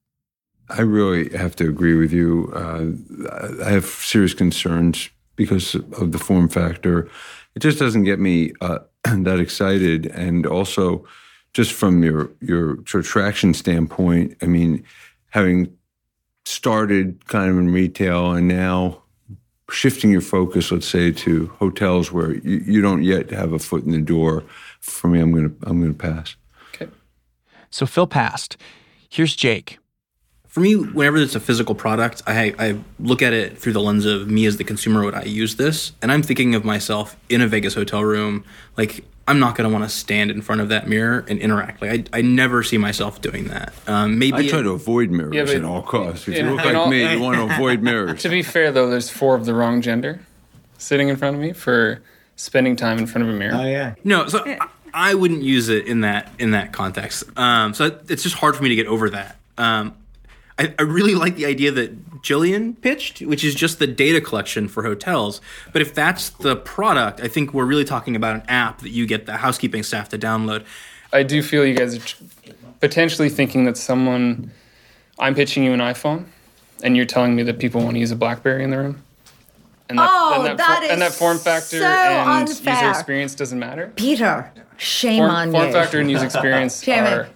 I 0.69 0.81
really 0.81 1.35
have 1.37 1.55
to 1.57 1.67
agree 1.67 1.95
with 1.95 2.13
you. 2.13 2.51
Uh, 2.55 3.65
I 3.65 3.71
have 3.71 3.85
serious 3.85 4.33
concerns 4.33 5.09
because 5.35 5.75
of 5.75 6.11
the 6.11 6.17
form 6.17 6.47
factor. 6.47 7.09
It 7.55 7.59
just 7.59 7.77
doesn't 7.77 8.03
get 8.03 8.19
me 8.19 8.53
uh, 8.61 8.79
that 9.03 9.39
excited, 9.39 10.05
and 10.07 10.45
also 10.45 11.05
just 11.53 11.73
from 11.73 12.03
your 12.03 12.31
your 12.39 12.77
sort 12.87 13.05
of 13.05 13.07
traction 13.07 13.53
standpoint, 13.53 14.37
I 14.41 14.45
mean, 14.45 14.83
having 15.29 15.75
started 16.45 17.25
kind 17.27 17.49
of 17.49 17.57
in 17.57 17.69
retail 17.69 18.31
and 18.31 18.47
now 18.47 19.01
shifting 19.69 20.11
your 20.11 20.21
focus, 20.21 20.71
let's 20.71 20.87
say, 20.87 21.11
to 21.11 21.47
hotels 21.59 22.11
where 22.11 22.35
you, 22.35 22.63
you 22.65 22.81
don't 22.81 23.03
yet 23.03 23.31
have 23.31 23.53
a 23.53 23.59
foot 23.59 23.83
in 23.83 23.91
the 23.91 24.01
door. 24.01 24.43
For 24.79 25.07
me, 25.07 25.19
I'm 25.19 25.31
gonna 25.33 25.51
I'm 25.63 25.81
gonna 25.81 25.93
pass. 25.93 26.35
Okay. 26.73 26.91
So 27.69 27.85
Phil 27.85 28.07
passed. 28.07 28.57
Here's 29.09 29.35
Jake. 29.35 29.77
For 30.47 30.59
me, 30.59 30.75
whenever 30.75 31.15
it's 31.15 31.35
a 31.35 31.39
physical 31.39 31.75
product, 31.75 32.21
I, 32.27 32.53
I 32.59 32.77
look 32.99 33.21
at 33.21 33.31
it 33.31 33.57
through 33.57 33.71
the 33.71 33.79
lens 33.79 34.05
of 34.05 34.29
me 34.29 34.45
as 34.45 34.57
the 34.57 34.65
consumer. 34.65 35.01
Would 35.05 35.15
I 35.15 35.23
use 35.23 35.55
this? 35.55 35.93
And 36.01 36.11
I'm 36.11 36.21
thinking 36.21 36.55
of 36.55 36.65
myself 36.65 37.15
in 37.29 37.39
a 37.39 37.47
Vegas 37.47 37.73
hotel 37.73 38.03
room, 38.03 38.43
like 38.75 39.05
I'm 39.27 39.39
not 39.39 39.55
going 39.55 39.69
to 39.69 39.73
want 39.73 39.89
to 39.89 39.95
stand 39.95 40.31
in 40.31 40.41
front 40.41 40.61
of 40.61 40.69
that 40.69 40.87
mirror 40.87 41.23
and 41.27 41.39
interact. 41.39 41.81
Like 41.81 42.09
I, 42.13 42.19
I 42.19 42.21
never 42.21 42.63
see 42.63 42.77
myself 42.77 43.21
doing 43.21 43.47
that. 43.49 43.73
Um, 43.87 44.17
maybe 44.17 44.37
I 44.37 44.47
try 44.47 44.59
it, 44.59 44.63
to 44.63 44.71
avoid 44.71 45.11
mirrors 45.11 45.35
yeah, 45.35 45.57
at 45.57 45.63
all 45.63 45.83
costs. 45.83 46.27
If 46.27 46.37
you 46.37 46.49
look 46.49 46.65
like 46.65 46.75
all, 46.75 46.87
me, 46.87 47.11
you 47.13 47.19
want 47.19 47.37
to 47.37 47.55
avoid 47.55 47.81
mirrors. 47.81 48.21
To 48.23 48.29
be 48.29 48.41
fair, 48.43 48.71
though, 48.71 48.89
there's 48.89 49.09
four 49.09 49.35
of 49.35 49.45
the 49.45 49.53
wrong 49.53 49.81
gender 49.81 50.21
sitting 50.77 51.09
in 51.09 51.15
front 51.15 51.35
of 51.35 51.41
me 51.41 51.53
for 51.53 52.01
spending 52.35 52.75
time 52.75 52.97
in 52.97 53.05
front 53.05 53.27
of 53.27 53.33
a 53.33 53.37
mirror. 53.37 53.55
Oh 53.55 53.65
yeah. 53.65 53.95
No, 54.03 54.27
so 54.27 54.43
I, 54.45 54.59
I 54.93 55.13
wouldn't 55.13 55.43
use 55.43 55.69
it 55.69 55.85
in 55.85 56.01
that 56.01 56.31
in 56.39 56.51
that 56.51 56.73
context. 56.73 57.23
Um, 57.37 57.73
so 57.73 57.99
it's 58.09 58.23
just 58.23 58.35
hard 58.35 58.55
for 58.55 58.63
me 58.63 58.69
to 58.69 58.75
get 58.75 58.87
over 58.87 59.09
that. 59.11 59.37
Um, 59.57 59.95
I, 60.61 60.75
I 60.77 60.83
really 60.83 61.15
like 61.15 61.37
the 61.37 61.47
idea 61.47 61.71
that 61.71 62.21
Jillian 62.21 62.79
pitched, 62.79 63.21
which 63.21 63.43
is 63.43 63.55
just 63.55 63.79
the 63.79 63.87
data 63.87 64.21
collection 64.21 64.67
for 64.67 64.83
hotels. 64.83 65.41
But 65.73 65.81
if 65.81 65.95
that's 65.95 66.29
the 66.29 66.55
product, 66.55 67.19
I 67.19 67.27
think 67.27 67.51
we're 67.51 67.65
really 67.65 67.83
talking 67.83 68.15
about 68.15 68.35
an 68.35 68.43
app 68.47 68.81
that 68.81 68.91
you 68.91 69.07
get 69.07 69.25
the 69.25 69.37
housekeeping 69.37 69.81
staff 69.81 70.09
to 70.09 70.19
download. 70.19 70.63
I 71.11 71.23
do 71.23 71.41
feel 71.41 71.65
you 71.65 71.73
guys 71.75 71.97
are 71.97 72.53
potentially 72.79 73.27
thinking 73.27 73.65
that 73.65 73.75
someone, 73.75 74.51
I'm 75.17 75.33
pitching 75.33 75.63
you 75.63 75.73
an 75.73 75.79
iPhone, 75.79 76.25
and 76.83 76.95
you're 76.95 77.07
telling 77.07 77.35
me 77.35 77.41
that 77.43 77.57
people 77.57 77.81
want 77.81 77.95
to 77.95 77.99
use 77.99 78.11
a 78.11 78.15
BlackBerry 78.15 78.63
in 78.63 78.69
the 78.69 78.77
room. 78.77 79.03
And 79.89 79.97
that, 79.97 80.09
oh, 80.09 80.35
and 80.35 80.45
that, 80.45 80.57
that 80.57 80.83
for, 80.83 80.91
and 80.91 81.01
that 81.01 81.11
form 81.11 81.37
factor 81.39 81.79
so 81.79 81.85
and 81.85 82.47
unfair. 82.47 82.75
user 82.75 82.89
experience 82.91 83.33
doesn't 83.35 83.59
matter. 83.59 83.91
Peter, 83.95 84.49
shame 84.77 85.21
form, 85.21 85.31
on 85.31 85.51
form 85.51 85.65
you. 85.65 85.71
Form 85.71 85.83
factor 85.83 85.99
and 85.99 86.11
user 86.11 86.25
experience 86.25 86.87
are 86.87 87.27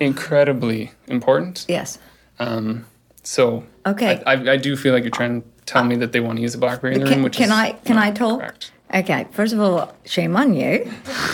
incredibly 0.00 0.92
important. 1.06 1.66
Yes. 1.68 1.98
Um, 2.44 2.86
so 3.22 3.64
okay, 3.86 4.22
I, 4.26 4.34
I, 4.34 4.52
I, 4.52 4.56
do 4.56 4.76
feel 4.76 4.92
like 4.92 5.02
you're 5.02 5.10
trying 5.10 5.40
to 5.40 5.48
tell 5.64 5.84
me 5.84 5.96
that 5.96 6.12
they 6.12 6.20
want 6.20 6.36
to 6.36 6.42
use 6.42 6.54
a 6.54 6.58
BlackBerry 6.58 6.94
in 6.94 7.00
the 7.00 7.06
can, 7.06 7.16
room, 7.16 7.24
which 7.24 7.36
can 7.36 7.44
is 7.46 7.50
I 7.50 7.72
can 7.72 7.96
I 7.96 8.10
talk? 8.10 8.40
Correct. 8.40 8.72
Okay, 8.92 9.26
first 9.32 9.52
of 9.52 9.60
all, 9.60 9.92
shame 10.04 10.36
on 10.36 10.54
you. 10.54 10.90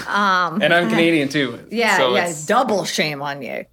Um, 0.06 0.62
and 0.62 0.72
I'm 0.72 0.88
Canadian 0.88 1.28
too. 1.28 1.58
Yeah, 1.70 1.96
so 1.96 2.14
yeah, 2.14 2.28
it's... 2.28 2.46
double 2.46 2.84
shame 2.84 3.22
on 3.22 3.42
you. 3.42 3.64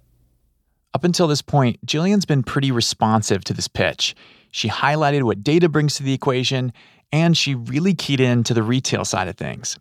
Up 0.94 1.04
until 1.04 1.26
this 1.26 1.42
point, 1.42 1.84
Jillian's 1.86 2.24
been 2.24 2.42
pretty 2.42 2.70
responsive 2.70 3.44
to 3.44 3.54
this 3.54 3.68
pitch. 3.68 4.14
She 4.50 4.68
highlighted 4.68 5.22
what 5.22 5.44
data 5.44 5.68
brings 5.68 5.94
to 5.96 6.02
the 6.02 6.12
equation, 6.12 6.72
and 7.12 7.36
she 7.36 7.54
really 7.54 7.94
keyed 7.94 8.20
in 8.20 8.42
to 8.44 8.54
the 8.54 8.62
retail 8.62 9.04
side 9.04 9.28
of 9.28 9.36
things. 9.36 9.78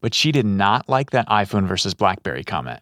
But 0.00 0.14
she 0.14 0.32
did 0.32 0.46
not 0.46 0.88
like 0.88 1.10
that 1.10 1.28
iPhone 1.28 1.66
versus 1.66 1.94
BlackBerry 1.94 2.44
comment. 2.44 2.80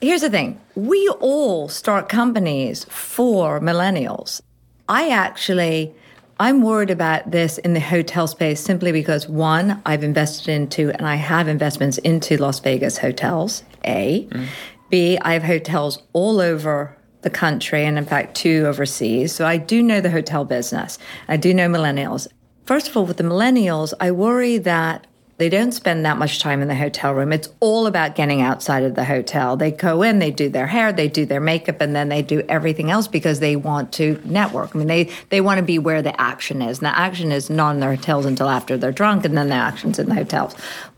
Here's 0.00 0.20
the 0.20 0.30
thing 0.30 0.60
we 0.76 1.08
all 1.20 1.68
start 1.68 2.08
companies 2.08 2.84
for 2.84 3.58
millennials. 3.60 4.40
I 4.88 5.10
actually, 5.10 5.92
I'm 6.38 6.62
worried 6.62 6.90
about 6.90 7.32
this 7.32 7.58
in 7.58 7.74
the 7.74 7.80
hotel 7.80 8.28
space 8.28 8.60
simply 8.60 8.92
because 8.92 9.28
one, 9.28 9.82
I've 9.84 10.04
invested 10.04 10.50
into 10.50 10.90
and 10.92 11.06
I 11.06 11.16
have 11.16 11.48
investments 11.48 11.98
into 11.98 12.36
Las 12.36 12.60
Vegas 12.60 12.98
hotels, 12.98 13.64
A. 13.84 14.28
Mm. 14.30 14.46
B, 14.88 15.18
I 15.20 15.32
have 15.32 15.42
hotels 15.42 16.00
all 16.12 16.40
over 16.40 16.96
the 17.22 17.30
country 17.30 17.84
and 17.84 17.98
in 17.98 18.06
fact 18.06 18.36
two 18.36 18.66
overseas. 18.66 19.34
So 19.34 19.46
I 19.46 19.56
do 19.56 19.82
know 19.82 20.00
the 20.00 20.12
hotel 20.12 20.44
business. 20.44 20.98
I 21.26 21.36
do 21.36 21.52
know 21.52 21.68
millennials. 21.68 22.28
first 22.66 22.88
of 22.88 22.96
all, 22.96 23.04
with 23.04 23.16
the 23.16 23.24
millennials, 23.24 23.92
I 23.98 24.12
worry 24.12 24.58
that 24.58 25.08
they 25.38 25.48
don't 25.48 25.72
spend 25.72 26.04
that 26.04 26.18
much 26.18 26.40
time 26.40 26.62
in 26.62 26.68
the 26.68 26.74
hotel 26.74 27.14
room. 27.14 27.32
It's 27.32 27.48
all 27.60 27.86
about 27.86 28.16
getting 28.16 28.42
outside 28.42 28.82
of 28.82 28.96
the 28.96 29.04
hotel. 29.04 29.56
They 29.56 29.70
go 29.70 30.02
in, 30.02 30.18
they 30.18 30.32
do 30.32 30.48
their 30.48 30.66
hair, 30.66 30.92
they 30.92 31.06
do 31.06 31.24
their 31.24 31.40
makeup, 31.40 31.80
and 31.80 31.94
then 31.94 32.08
they 32.08 32.22
do 32.22 32.42
everything 32.48 32.90
else 32.90 33.06
because 33.06 33.38
they 33.38 33.54
want 33.54 33.92
to 33.94 34.20
network. 34.24 34.74
I 34.74 34.78
mean, 34.78 34.88
they, 34.88 35.10
they 35.30 35.40
want 35.40 35.58
to 35.58 35.64
be 35.64 35.78
where 35.78 36.02
the 36.02 36.20
action 36.20 36.60
is. 36.60 36.78
And 36.78 36.86
the 36.86 36.98
action 36.98 37.30
is 37.30 37.48
not 37.48 37.70
in 37.74 37.80
the 37.80 37.86
hotels 37.86 38.26
until 38.26 38.48
after 38.48 38.76
they're 38.76 38.90
drunk, 38.90 39.24
and 39.24 39.38
then 39.38 39.48
the 39.48 39.54
action's 39.54 40.00
in 40.00 40.08
the 40.08 40.14
hotels. 40.16 40.56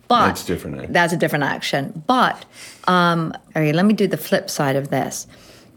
But 0.09 0.26
that's 0.26 0.44
different. 0.46 0.81
Eh? 0.81 0.87
That's 0.88 1.12
a 1.12 1.18
different 1.18 1.44
action. 1.44 2.03
But 2.07 2.44
um, 2.88 3.35
okay, 3.50 3.72
let 3.72 3.85
me 3.85 3.92
do 3.92 4.09
the 4.09 4.16
flip 4.16 4.48
side 4.48 4.74
of 4.74 4.88
this. 4.88 5.26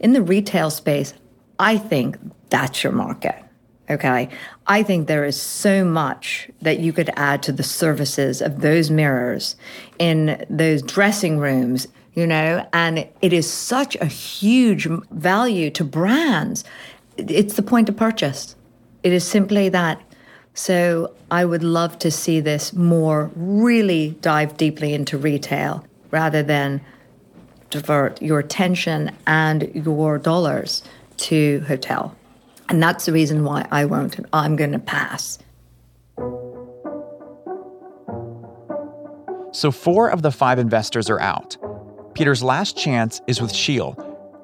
In 0.00 0.14
the 0.14 0.22
retail 0.22 0.70
space, 0.70 1.12
I 1.58 1.76
think 1.76 2.16
that's 2.48 2.82
your 2.82 2.94
market. 2.94 3.36
Okay. 3.90 4.30
I 4.66 4.82
think 4.82 5.06
there 5.06 5.26
is 5.26 5.40
so 5.40 5.84
much 5.84 6.48
that 6.62 6.78
you 6.78 6.92
could 6.92 7.10
add 7.16 7.42
to 7.42 7.52
the 7.52 7.62
services 7.62 8.40
of 8.40 8.62
those 8.62 8.90
mirrors 8.90 9.56
in 9.98 10.44
those 10.48 10.80
dressing 10.80 11.38
rooms, 11.38 11.86
you 12.14 12.26
know, 12.26 12.66
and 12.72 13.06
it 13.20 13.32
is 13.32 13.50
such 13.50 13.94
a 13.96 14.06
huge 14.06 14.86
value 15.10 15.70
to 15.70 15.84
brands. 15.84 16.64
It's 17.18 17.56
the 17.56 17.62
point 17.62 17.90
of 17.90 17.96
purchase. 17.96 18.56
It 19.02 19.12
is 19.12 19.22
simply 19.22 19.68
that. 19.68 20.00
So 20.54 21.14
I 21.30 21.44
would 21.44 21.64
love 21.64 21.98
to 21.98 22.10
see 22.10 22.40
this 22.40 22.72
more 22.72 23.30
really 23.34 24.16
dive 24.22 24.56
deeply 24.56 24.94
into 24.94 25.18
retail 25.18 25.84
rather 26.10 26.42
than 26.42 26.80
divert 27.70 28.22
your 28.22 28.38
attention 28.38 29.10
and 29.26 29.70
your 29.74 30.16
dollars 30.16 30.82
to 31.16 31.60
hotel. 31.66 32.14
And 32.68 32.82
that's 32.82 33.06
the 33.06 33.12
reason 33.12 33.44
why 33.44 33.66
I 33.70 33.84
won't. 33.84 34.16
and 34.16 34.26
I'm 34.32 34.56
going 34.56 34.72
to 34.72 34.78
pass. 34.78 35.38
So, 39.52 39.70
four 39.70 40.10
of 40.10 40.22
the 40.22 40.32
five 40.32 40.58
investors 40.58 41.08
are 41.08 41.20
out. 41.20 41.56
Peter's 42.14 42.42
last 42.42 42.76
chance 42.76 43.20
is 43.26 43.40
with 43.40 43.52
Sheel, 43.52 43.92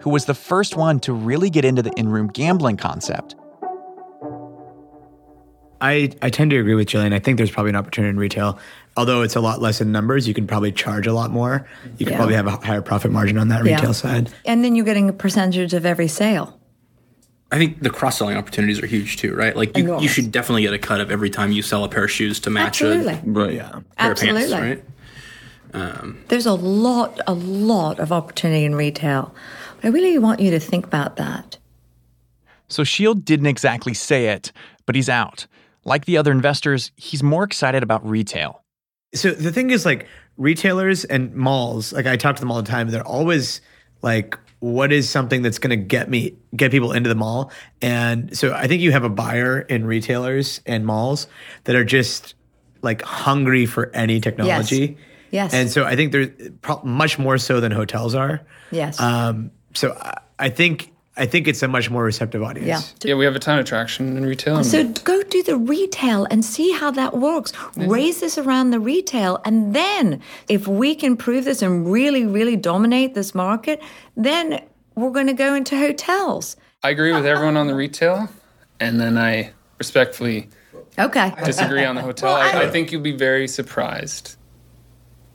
who 0.01 0.11
was 0.11 0.27
the 0.27 0.35
first 0.35 0.77
one 0.77 1.01
to 1.01 1.13
really 1.13 1.51
get 1.51 1.65
into 1.65 1.83
the 1.83 1.93
in 1.97 2.09
room 2.09 2.29
gambling 2.29 2.77
concept. 2.77 3.35
I, 5.81 6.11
I 6.21 6.31
tend 6.31 6.51
to 6.51 6.59
agree 6.59 6.75
with 6.75 6.89
Jillian. 6.89 7.15
I 7.15 7.19
think 7.19 7.39
there's 7.39 7.51
probably 7.51 7.71
an 7.71 7.77
opportunity 7.77 8.11
in 8.11 8.19
retail. 8.19 8.59
Although 8.97 9.23
it's 9.23 9.35
a 9.35 9.41
lot 9.41 9.63
less 9.63 9.81
in 9.81 9.91
numbers, 9.91 10.29
you 10.29 10.35
can 10.35 10.47
probably 10.47 10.73
charge 10.73 11.07
a 11.07 11.13
lot 11.13 11.31
more. 11.31 11.67
You 11.99 12.05
can 12.05 12.13
yeah. 12.13 12.17
probably 12.17 12.35
have 12.35 12.47
a 12.47 12.51
higher 12.51 12.83
profit 12.83 13.11
margin 13.11 13.39
on 13.39 13.49
that 13.49 13.63
retail 13.63 13.87
yeah. 13.87 13.93
side. 13.93 14.31
And 14.45 14.63
then 14.63 14.75
you're 14.77 14.85
getting 14.85 15.09
a 15.09 15.13
percentage 15.13 15.73
of 15.73 15.87
every 15.87 16.09
sale. 16.09 16.60
I 17.53 17.59
think 17.59 17.83
the 17.83 17.91
cross 17.91 18.19
selling 18.19 18.37
opportunities 18.37 18.81
are 18.83 18.87
huge 18.87 19.17
too, 19.17 19.35
right? 19.35 19.57
Like 19.57 19.77
you, 19.77 20.01
you 20.01 20.09
should 20.09 20.31
definitely 20.31 20.63
get 20.63 20.73
a 20.73 20.79
cut 20.79 21.01
of 21.01 21.11
every 21.11 21.31
time 21.31 21.51
you 21.51 21.63
sell 21.63 21.83
a 21.85 21.89
pair 21.89 22.05
of 22.05 22.11
shoes 22.11 22.39
to 22.41 22.51
match 22.51 22.81
Absolutely. 22.81 23.15
a 23.15 23.23
right. 23.25 23.53
yeah, 23.55 23.71
pair 23.71 23.83
Absolutely. 24.11 24.45
of 24.45 24.51
pants, 24.51 24.85
right? 25.75 25.81
Um, 25.99 26.25
There's 26.29 26.47
a 26.47 26.55
lot, 26.55 27.21
a 27.27 27.35
lot 27.35 27.99
of 27.99 28.13
opportunity 28.13 28.65
in 28.65 28.75
retail. 28.75 29.35
I 29.83 29.89
really 29.89 30.19
want 30.19 30.41
you 30.41 30.51
to 30.53 30.61
think 30.61 30.87
about 30.87 31.17
that. 31.17 31.59
So 32.69 32.85
Sheel 32.85 33.15
didn't 33.15 33.47
exactly 33.47 33.95
say 33.95 34.29
it, 34.29 34.53
but 34.87 34.95
he's 34.95 35.09
out. 35.09 35.47
Like 35.85 36.05
the 36.05 36.17
other 36.17 36.31
investors, 36.31 36.93
he's 36.97 37.23
more 37.23 37.43
excited 37.43 37.83
about 37.83 38.07
retail. 38.07 38.63
So 39.15 39.33
the 39.33 39.51
thing 39.51 39.71
is, 39.71 39.85
like 39.85 40.07
retailers 40.37 41.05
and 41.05 41.35
malls, 41.35 41.93
like 41.93 42.07
I 42.07 42.17
talk 42.17 42.37
to 42.37 42.41
them 42.41 42.51
all 42.53 42.63
the 42.63 42.69
time, 42.69 42.91
they're 42.91 43.07
always 43.07 43.61
like 44.03 44.39
what 44.61 44.93
is 44.93 45.09
something 45.09 45.43
that's 45.43 45.59
going 45.59 45.71
to 45.71 45.85
get 45.85 46.09
me 46.09 46.37
get 46.55 46.71
people 46.71 46.93
into 46.93 47.09
the 47.09 47.15
mall? 47.15 47.51
And 47.83 48.37
so 48.37 48.53
i 48.55 48.67
think 48.67 48.83
you 48.83 48.93
have 48.93 49.05
a 49.05 49.09
buyer 49.09 49.61
in 49.61 49.85
retailers 49.85 50.61
and 50.67 50.87
malls 50.87 51.27
that 51.65 51.77
are 51.77 51.85
just 51.85 52.35
like 52.83 53.03
hungry 53.03 53.67
for 53.67 53.91
any 53.95 54.21
technology. 54.21 54.97
Yes, 55.31 55.53
yes. 55.53 55.55
and 55.55 55.71
so 55.71 55.85
i 55.85 55.97
think 55.97 56.13
they're 56.13 56.29
pro- 56.63 56.83
much 56.83 57.19
more 57.19 57.39
so 57.39 57.61
than 57.61 57.73
hotels 57.73 58.15
are. 58.15 58.41
Yes. 58.71 59.01
Um, 59.01 59.51
so 59.75 59.93
I, 59.93 60.21
I 60.39 60.49
think 60.49 60.93
I 61.21 61.27
think 61.27 61.47
it's 61.47 61.63
a 61.63 61.69
much 61.69 61.91
more 61.91 62.03
receptive 62.03 62.43
audience. 62.43 62.95
Yeah, 63.05 63.11
yeah 63.11 63.15
we 63.15 63.27
have 63.27 63.37
a 63.37 63.39
ton 63.39 63.59
of 63.59 63.67
traction 63.67 64.17
in 64.17 64.25
retail. 64.25 64.65
So 64.65 64.89
go 64.89 65.23
do 65.23 65.43
the 65.43 65.59
retail 65.59 66.27
and 66.31 66.43
see 66.43 66.73
how 66.73 66.91
that 66.93 67.19
works. 67.19 67.53
Raise 67.77 68.21
this 68.21 68.39
around 68.39 68.71
the 68.71 68.81
retail. 68.81 69.39
And 69.45 69.75
then 69.75 70.23
if 70.49 70.67
we 70.67 70.95
can 70.95 71.19
prove 71.19 71.45
this 71.45 71.61
and 71.61 71.93
really, 71.93 72.25
really 72.25 72.57
dominate 72.57 73.15
this 73.15 73.35
market, 73.35 73.83
then 74.17 74.63
we're 74.95 75.11
going 75.11 75.27
to 75.27 75.35
go 75.35 75.55
into 75.55 75.77
hotels. 75.77 76.57
I 76.83 76.89
agree 76.89 77.13
with 77.13 77.27
everyone 77.27 77.59
on 77.59 77.67
the 77.67 77.75
retail. 77.75 78.31
And 78.81 78.99
then 78.99 79.19
I 79.19 79.53
respectfully 79.77 80.49
okay. 80.99 81.35
disagree 81.45 81.85
on 81.85 81.97
the 81.97 82.03
hotel. 82.03 82.33
well, 82.33 82.57
I, 82.57 82.63
I 82.63 82.71
think 82.71 82.93
you'll 82.93 83.03
be 83.03 83.13
very 83.13 83.47
surprised 83.47 84.37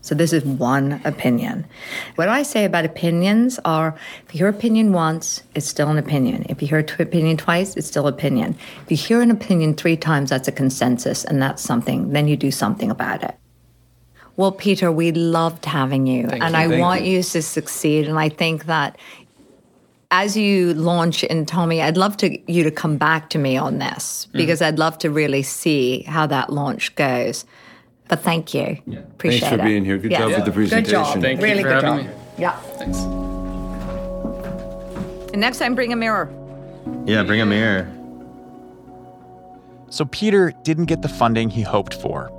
so 0.05 0.13
this 0.13 0.33
is 0.33 0.45
one 0.45 1.01
opinion. 1.03 1.65
What 2.13 2.29
I 2.29 2.43
say 2.43 2.63
about 2.63 2.85
opinions 2.85 3.59
are 3.65 3.95
if 4.27 4.35
you 4.35 4.37
hear 4.37 4.47
opinion 4.47 4.93
once, 4.93 5.41
it's 5.55 5.67
still 5.67 5.89
an 5.89 5.97
opinion. 5.97 6.45
If 6.47 6.61
you 6.61 6.67
hear 6.67 6.77
opinion 6.77 7.37
twice, 7.37 7.75
it's 7.75 7.87
still 7.87 8.05
opinion. 8.05 8.55
If 8.83 8.91
you 8.91 8.97
hear 8.97 9.21
an 9.21 9.31
opinion 9.31 9.73
three 9.73 9.97
times, 9.97 10.29
that's 10.29 10.47
a 10.47 10.51
consensus 10.51 11.25
and 11.25 11.41
that's 11.41 11.63
something. 11.63 12.11
Then 12.11 12.27
you 12.27 12.37
do 12.37 12.51
something 12.51 12.91
about 12.91 13.23
it. 13.23 13.35
Well, 14.37 14.51
Peter, 14.51 14.91
we 14.91 15.11
loved 15.11 15.65
having 15.65 16.05
you 16.05 16.27
Thank 16.27 16.43
and 16.43 16.53
you. 16.53 16.61
I 16.61 16.67
Thank 16.67 16.81
want 16.81 17.01
you. 17.01 17.13
you 17.13 17.23
to 17.23 17.41
succeed. 17.41 18.07
And 18.07 18.19
I 18.19 18.29
think 18.29 18.65
that 18.65 18.99
as 20.11 20.37
you 20.37 20.75
launch 20.75 21.23
in 21.23 21.47
Tommy, 21.47 21.81
I'd 21.81 21.97
love 21.97 22.15
to 22.17 22.51
you 22.51 22.63
to 22.63 22.69
come 22.69 22.97
back 22.97 23.31
to 23.31 23.39
me 23.39 23.57
on 23.57 23.79
this 23.79 24.27
mm. 24.27 24.37
because 24.37 24.59
mm. 24.59 24.67
I'd 24.67 24.77
love 24.77 24.99
to 24.99 25.09
really 25.09 25.41
see 25.41 26.03
how 26.03 26.27
that 26.27 26.53
launch 26.53 26.93
goes. 26.93 27.43
But 28.07 28.21
thank 28.21 28.53
you. 28.53 28.77
Yeah. 28.85 28.99
Appreciate 28.99 29.39
Thanks 29.41 29.55
for 29.55 29.61
it. 29.61 29.65
being 29.67 29.83
here. 29.83 29.97
Good 29.97 30.11
job 30.11 30.31
with 30.31 30.45
the 30.45 30.51
presentation. 30.51 30.83
Good 30.83 30.91
job. 30.91 31.21
Thank 31.21 31.41
really 31.41 31.57
you 31.57 31.63
for 31.63 31.69
good 31.69 31.83
having 31.83 32.05
job. 32.05 32.15
Me. 32.15 32.21
Yeah. 32.37 32.59
Thanks. 32.59 32.99
And 35.31 35.41
next 35.41 35.57
time, 35.57 35.75
bring 35.75 35.91
a 35.91 35.95
mirror. 35.95 36.31
Yeah, 37.05 37.23
bring 37.23 37.41
a 37.41 37.45
mirror. 37.45 37.91
So 39.89 40.05
Peter 40.05 40.53
didn't 40.63 40.85
get 40.85 41.01
the 41.01 41.09
funding 41.09 41.49
he 41.49 41.61
hoped 41.61 41.93
for. 41.95 42.31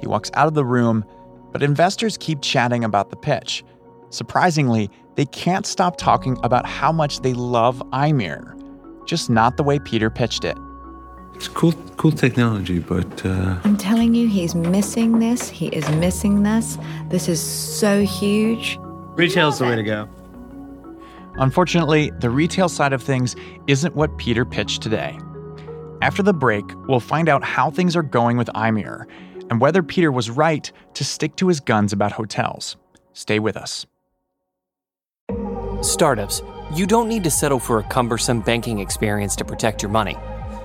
He 0.00 0.06
walks 0.06 0.30
out 0.34 0.46
of 0.46 0.54
the 0.54 0.64
room, 0.64 1.04
but 1.52 1.62
investors 1.62 2.16
keep 2.16 2.40
chatting 2.40 2.84
about 2.84 3.10
the 3.10 3.16
pitch. 3.16 3.62
Surprisingly, 4.10 4.90
they 5.16 5.26
can't 5.26 5.66
stop 5.66 5.96
talking 5.96 6.38
about 6.42 6.66
how 6.66 6.92
much 6.92 7.20
they 7.20 7.34
love 7.34 7.82
iMirror, 7.92 8.56
just 9.06 9.28
not 9.28 9.56
the 9.56 9.62
way 9.62 9.78
Peter 9.78 10.08
pitched 10.08 10.44
it. 10.44 10.56
It's 11.34 11.48
cool, 11.48 11.72
cool 11.96 12.12
technology, 12.12 12.78
but 12.78 13.26
uh... 13.26 13.58
I'm 13.90 13.96
telling 13.96 14.14
you, 14.14 14.28
he's 14.28 14.54
missing 14.54 15.18
this. 15.18 15.48
He 15.48 15.66
is 15.66 15.90
missing 15.96 16.44
this. 16.44 16.78
This 17.08 17.28
is 17.28 17.40
so 17.40 18.04
huge. 18.04 18.78
Retail's 19.16 19.58
the 19.58 19.64
way 19.64 19.74
to 19.74 19.82
go. 19.82 20.08
Unfortunately, 21.38 22.12
the 22.20 22.30
retail 22.30 22.68
side 22.68 22.92
of 22.92 23.02
things 23.02 23.34
isn't 23.66 23.96
what 23.96 24.16
Peter 24.16 24.44
pitched 24.44 24.80
today. 24.80 25.18
After 26.02 26.22
the 26.22 26.32
break, 26.32 26.64
we'll 26.86 27.00
find 27.00 27.28
out 27.28 27.42
how 27.42 27.68
things 27.68 27.96
are 27.96 28.04
going 28.04 28.36
with 28.36 28.46
iMirror 28.54 29.06
and 29.50 29.60
whether 29.60 29.82
Peter 29.82 30.12
was 30.12 30.30
right 30.30 30.70
to 30.94 31.02
stick 31.02 31.34
to 31.34 31.48
his 31.48 31.58
guns 31.58 31.92
about 31.92 32.12
hotels. 32.12 32.76
Stay 33.12 33.40
with 33.40 33.56
us. 33.56 33.86
Startups, 35.82 36.42
you 36.76 36.86
don't 36.86 37.08
need 37.08 37.24
to 37.24 37.30
settle 37.30 37.58
for 37.58 37.80
a 37.80 37.82
cumbersome 37.82 38.40
banking 38.40 38.78
experience 38.78 39.34
to 39.34 39.44
protect 39.44 39.82
your 39.82 39.90
money. 39.90 40.16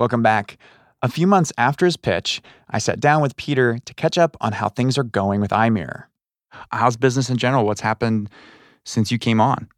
Welcome 0.00 0.22
back. 0.22 0.56
A 1.02 1.10
few 1.10 1.26
months 1.26 1.52
after 1.58 1.84
his 1.84 1.98
pitch, 1.98 2.40
I 2.70 2.78
sat 2.78 3.00
down 3.00 3.20
with 3.20 3.36
Peter 3.36 3.78
to 3.84 3.92
catch 3.92 4.16
up 4.16 4.34
on 4.40 4.52
how 4.52 4.70
things 4.70 4.96
are 4.96 5.02
going 5.02 5.42
with 5.42 5.50
iMirror. 5.50 6.04
How's 6.72 6.96
business 6.96 7.28
in 7.28 7.36
general? 7.36 7.66
What's 7.66 7.82
happened 7.82 8.30
since 8.82 9.12
you 9.12 9.18
came 9.18 9.42
on? 9.42 9.68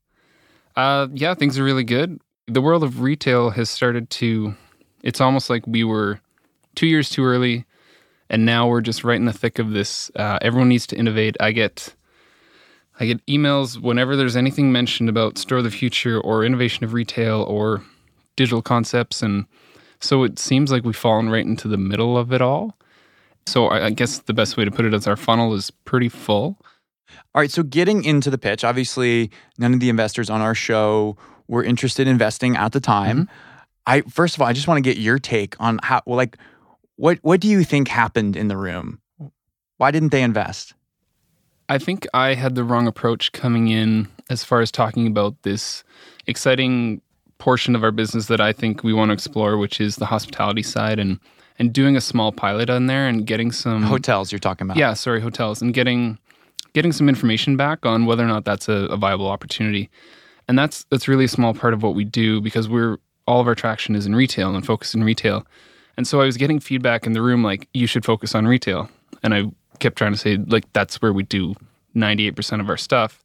Uh, 0.77 1.09
yeah, 1.13 1.35
things 1.35 1.59
are 1.59 1.65
really 1.65 1.83
good. 1.83 2.21
The 2.47 2.63
world 2.63 2.85
of 2.85 3.01
retail 3.01 3.51
has 3.51 3.69
started 3.69 4.11
to, 4.11 4.55
it's 5.03 5.21
almost 5.21 5.51
like 5.51 5.67
we 5.67 5.83
were 5.83 6.21
two 6.77 6.87
years 6.87 7.11
too 7.11 7.25
early, 7.25 7.65
and 8.31 8.47
now 8.47 8.69
we're 8.69 8.81
just 8.81 9.03
right 9.03 9.17
in 9.17 9.25
the 9.25 9.33
thick 9.33 9.59
of 9.59 9.73
this. 9.73 10.09
Uh, 10.15 10.39
everyone 10.41 10.69
needs 10.69 10.87
to 10.87 10.97
innovate. 10.97 11.37
I 11.41 11.51
get, 11.51 11.97
I 13.01 13.07
get 13.07 13.27
emails 13.27 13.77
whenever 13.77 14.15
there's 14.15 14.37
anything 14.37 14.71
mentioned 14.71 15.09
about 15.09 15.37
store 15.37 15.59
of 15.59 15.65
the 15.65 15.71
future 15.73 16.21
or 16.21 16.45
innovation 16.45 16.85
of 16.85 16.93
retail 16.93 17.43
or 17.43 17.83
digital 18.37 18.63
concepts, 18.63 19.21
and 19.21 19.47
so 20.03 20.25
it 20.25 20.39
seems 20.39 20.71
like 20.71 20.85
we've 20.85 20.97
fallen 20.97 21.31
right 21.31 21.47
into 21.47 21.69
the 21.69 21.77
middle 21.77 22.19
of 22.19 22.33
it 22.33 22.43
all. 22.43 22.77
So 23.47 23.69
I, 23.69 23.91
guess 23.91 24.19
the 24.21 24.35
best 24.35 24.57
way 24.57 24.65
to 24.65 24.71
put 24.71 24.85
it 24.85 24.95
is 24.95 25.07
our 25.07 25.17
funnel 25.17 25.55
is 25.55 25.71
pretty 25.71 26.09
full. 26.09 26.59
All 27.35 27.41
right, 27.41 27.51
so 27.51 27.63
getting 27.63 28.05
into 28.05 28.31
the 28.31 28.39
pitch, 28.39 28.65
obviously 28.65 29.31
none 29.59 29.75
of 29.75 29.81
the 29.81 29.89
investors 29.89 30.31
on 30.31 30.41
our 30.41 30.55
show 30.55 31.17
were 31.49 31.65
interested 31.65 32.07
in 32.07 32.13
investing 32.13 32.57
at 32.57 32.73
the 32.73 32.81
time. 32.81 33.23
Mm-hmm. 33.23 33.35
I 33.85 34.01
first 34.03 34.37
of 34.37 34.43
all, 34.43 34.49
I 34.49 34.53
just 34.53 34.69
want 34.69 34.79
to 34.79 34.89
get 34.89 34.97
your 34.97 35.19
take 35.19 35.61
on 35.61 35.81
how 35.83 36.03
well 36.07 36.17
like 36.17 36.37
what 36.97 37.19
what 37.23 37.41
do 37.41 37.49
you 37.49 37.65
think 37.65 37.89
happened 37.89 38.37
in 38.37 38.47
the 38.49 38.57
room? 38.57 39.01
Why 39.79 39.91
didn't 39.91 40.11
they 40.11 40.23
invest? 40.23 40.75
I 41.69 41.79
think 41.79 42.07
I 42.15 42.35
had 42.35 42.55
the 42.55 42.65
wrong 42.65 42.87
approach 42.87 43.33
coming 43.33 43.69
in 43.69 44.09
as 44.31 44.45
far 44.45 44.61
as 44.61 44.71
talking 44.71 45.07
about 45.07 45.43
this 45.43 45.83
exciting 46.27 47.03
portion 47.43 47.75
of 47.75 47.83
our 47.83 47.91
business 47.91 48.27
that 48.27 48.41
I 48.41 48.53
think 48.53 48.85
we 48.85 48.93
want 48.93 49.09
to 49.09 49.13
explore, 49.15 49.57
which 49.57 49.81
is 49.81 49.97
the 49.97 50.07
hospitality 50.07 50.63
side 50.63 51.01
and 51.01 51.19
and 51.59 51.73
doing 51.73 51.97
a 51.97 52.01
small 52.01 52.31
pilot 52.31 52.71
on 52.71 52.87
there 52.87 53.09
and 53.09 53.27
getting 53.27 53.51
some 53.51 53.83
hotels 53.83 54.31
you're 54.31 54.39
talking 54.39 54.65
about. 54.65 54.77
Yeah, 54.77 54.95
sorry, 54.95 55.21
hotels 55.21 55.61
and 55.61 55.75
getting 55.75 56.19
getting 56.73 56.93
some 56.93 57.09
information 57.09 57.57
back 57.57 57.85
on 57.85 58.07
whether 58.07 58.23
or 58.23 58.29
not 58.29 58.45
that's 58.45 58.69
a, 58.69 58.87
a 58.91 58.97
viable 58.97 59.27
opportunity. 59.27 59.91
And 60.47 60.57
that's 60.57 60.85
that's 60.85 61.09
really 61.09 61.25
a 61.25 61.29
small 61.29 61.53
part 61.53 61.75
of 61.75 61.83
what 61.83 61.97
we 61.97 62.05
do 62.05 62.41
because 62.41 62.69
we're 62.69 62.99
all 63.27 63.41
of 63.41 63.49
our 63.49 63.57
traction 63.57 63.97
is 63.97 64.07
in 64.07 64.15
retail 64.15 64.55
and 64.55 64.65
focus 64.65 64.95
in 64.95 65.03
retail. 65.03 65.45
And 65.97 66.07
so 66.07 66.21
I 66.21 66.27
was 66.27 66.37
getting 66.37 66.61
feedback 66.61 67.07
in 67.09 67.13
the 67.13 67.23
room 67.23 67.43
like 67.43 67.69
you 67.75 67.89
should 67.89 68.05
focus 68.05 68.37
on 68.37 68.47
retail. 68.47 68.89
And 69.25 69.35
I 69.35 69.47
kept 69.81 69.99
trying 69.99 70.13
to 70.13 70.19
say 70.19 70.37
like 70.37 70.73
that's 70.75 71.03
where 71.03 71.13
we 71.13 71.25
do 71.25 71.57
98% 71.97 72.61
of 72.61 72.69
our 72.69 72.77
stuff. 72.77 73.25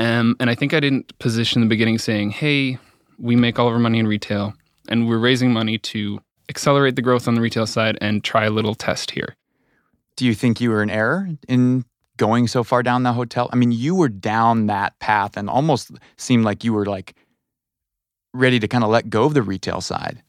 Um, 0.00 0.34
and 0.40 0.50
I 0.50 0.56
think 0.56 0.74
I 0.74 0.80
didn't 0.80 1.16
position 1.20 1.62
in 1.62 1.68
the 1.68 1.72
beginning 1.72 1.98
saying, 1.98 2.30
"Hey, 2.30 2.78
we 3.22 3.36
make 3.36 3.58
all 3.58 3.68
of 3.68 3.72
our 3.72 3.78
money 3.78 3.98
in 3.98 4.06
retail 4.06 4.52
and 4.88 5.08
we're 5.08 5.18
raising 5.18 5.52
money 5.52 5.78
to 5.78 6.20
accelerate 6.50 6.96
the 6.96 7.02
growth 7.02 7.26
on 7.26 7.34
the 7.34 7.40
retail 7.40 7.66
side 7.66 7.96
and 8.02 8.22
try 8.22 8.44
a 8.44 8.50
little 8.50 8.74
test 8.74 9.12
here." 9.12 9.36
Do 10.16 10.26
you 10.26 10.34
think 10.34 10.60
you 10.60 10.68
were 10.68 10.82
in 10.82 10.90
error 10.90 11.30
in 11.48 11.86
going 12.18 12.46
so 12.46 12.62
far 12.62 12.82
down 12.82 13.02
the 13.02 13.14
hotel? 13.14 13.48
I 13.52 13.56
mean, 13.56 13.72
you 13.72 13.94
were 13.94 14.10
down 14.10 14.66
that 14.66 14.98
path 14.98 15.36
and 15.36 15.48
almost 15.48 15.92
seemed 16.18 16.44
like 16.44 16.64
you 16.64 16.74
were 16.74 16.84
like 16.84 17.14
ready 18.34 18.58
to 18.58 18.68
kind 18.68 18.84
of 18.84 18.90
let 18.90 19.08
go 19.08 19.24
of 19.24 19.34
the 19.34 19.42
retail 19.42 19.80
side. 19.80 20.22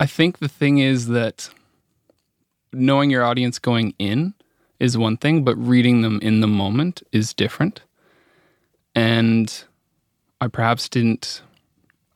I 0.00 0.06
think 0.06 0.38
the 0.38 0.48
thing 0.48 0.78
is 0.78 1.08
that 1.08 1.50
knowing 2.72 3.10
your 3.10 3.24
audience 3.24 3.58
going 3.58 3.94
in 3.98 4.34
is 4.80 4.98
one 4.98 5.16
thing, 5.16 5.44
but 5.44 5.56
reading 5.56 6.02
them 6.02 6.18
in 6.20 6.40
the 6.40 6.48
moment 6.48 7.02
is 7.12 7.34
different. 7.34 7.82
And 8.94 9.64
I 10.40 10.48
perhaps 10.48 10.88
didn't 10.88 11.42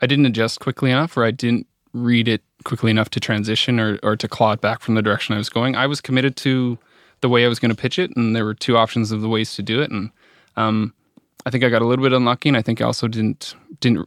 I 0.01 0.07
didn't 0.07 0.27
adjust 0.27 0.61
quickly 0.61 0.91
enough 0.91 1.17
or 1.17 1.25
I 1.25 1.31
didn't 1.31 1.67
read 1.93 2.29
it 2.29 2.43
quickly 2.65 2.91
enough 2.91 3.11
to 3.11 3.21
transition 3.21 3.81
or, 3.81 3.99
or 4.03 4.17
to 4.17 4.29
claw 4.29 4.53
it 4.53 4.61
back 4.61 4.81
from 4.81 4.95
the 4.95 5.03
direction 5.03 5.35
I 5.35 5.39
was 5.39 5.49
going. 5.49 5.77
I 5.77 5.87
was 5.87 6.01
committed 6.01 6.37
to 6.39 6.79
the 7.21 7.29
way 7.29 7.45
I 7.45 7.49
was 7.49 7.59
going 7.59 7.71
to 7.71 7.81
pitch 7.81 7.99
it, 7.99 8.15
and 8.17 8.37
there 8.37 8.45
were 8.45 8.55
two 8.55 8.77
options 8.77 9.11
of 9.11 9.23
the 9.23 9.29
ways 9.29 9.55
to 9.55 9.63
do 9.63 9.81
it, 9.81 9.91
and 9.91 10.11
um, 10.57 10.93
I 11.47 11.51
think 11.51 11.65
I 11.65 11.71
got 11.71 11.81
a 11.81 11.87
little 11.87 12.03
bit 12.03 12.13
unlucky, 12.13 12.49
and 12.49 12.57
I 12.57 12.63
think 12.63 12.81
I 12.81 12.85
also 12.85 13.09
didn't 13.09 13.55
didn't 13.81 14.07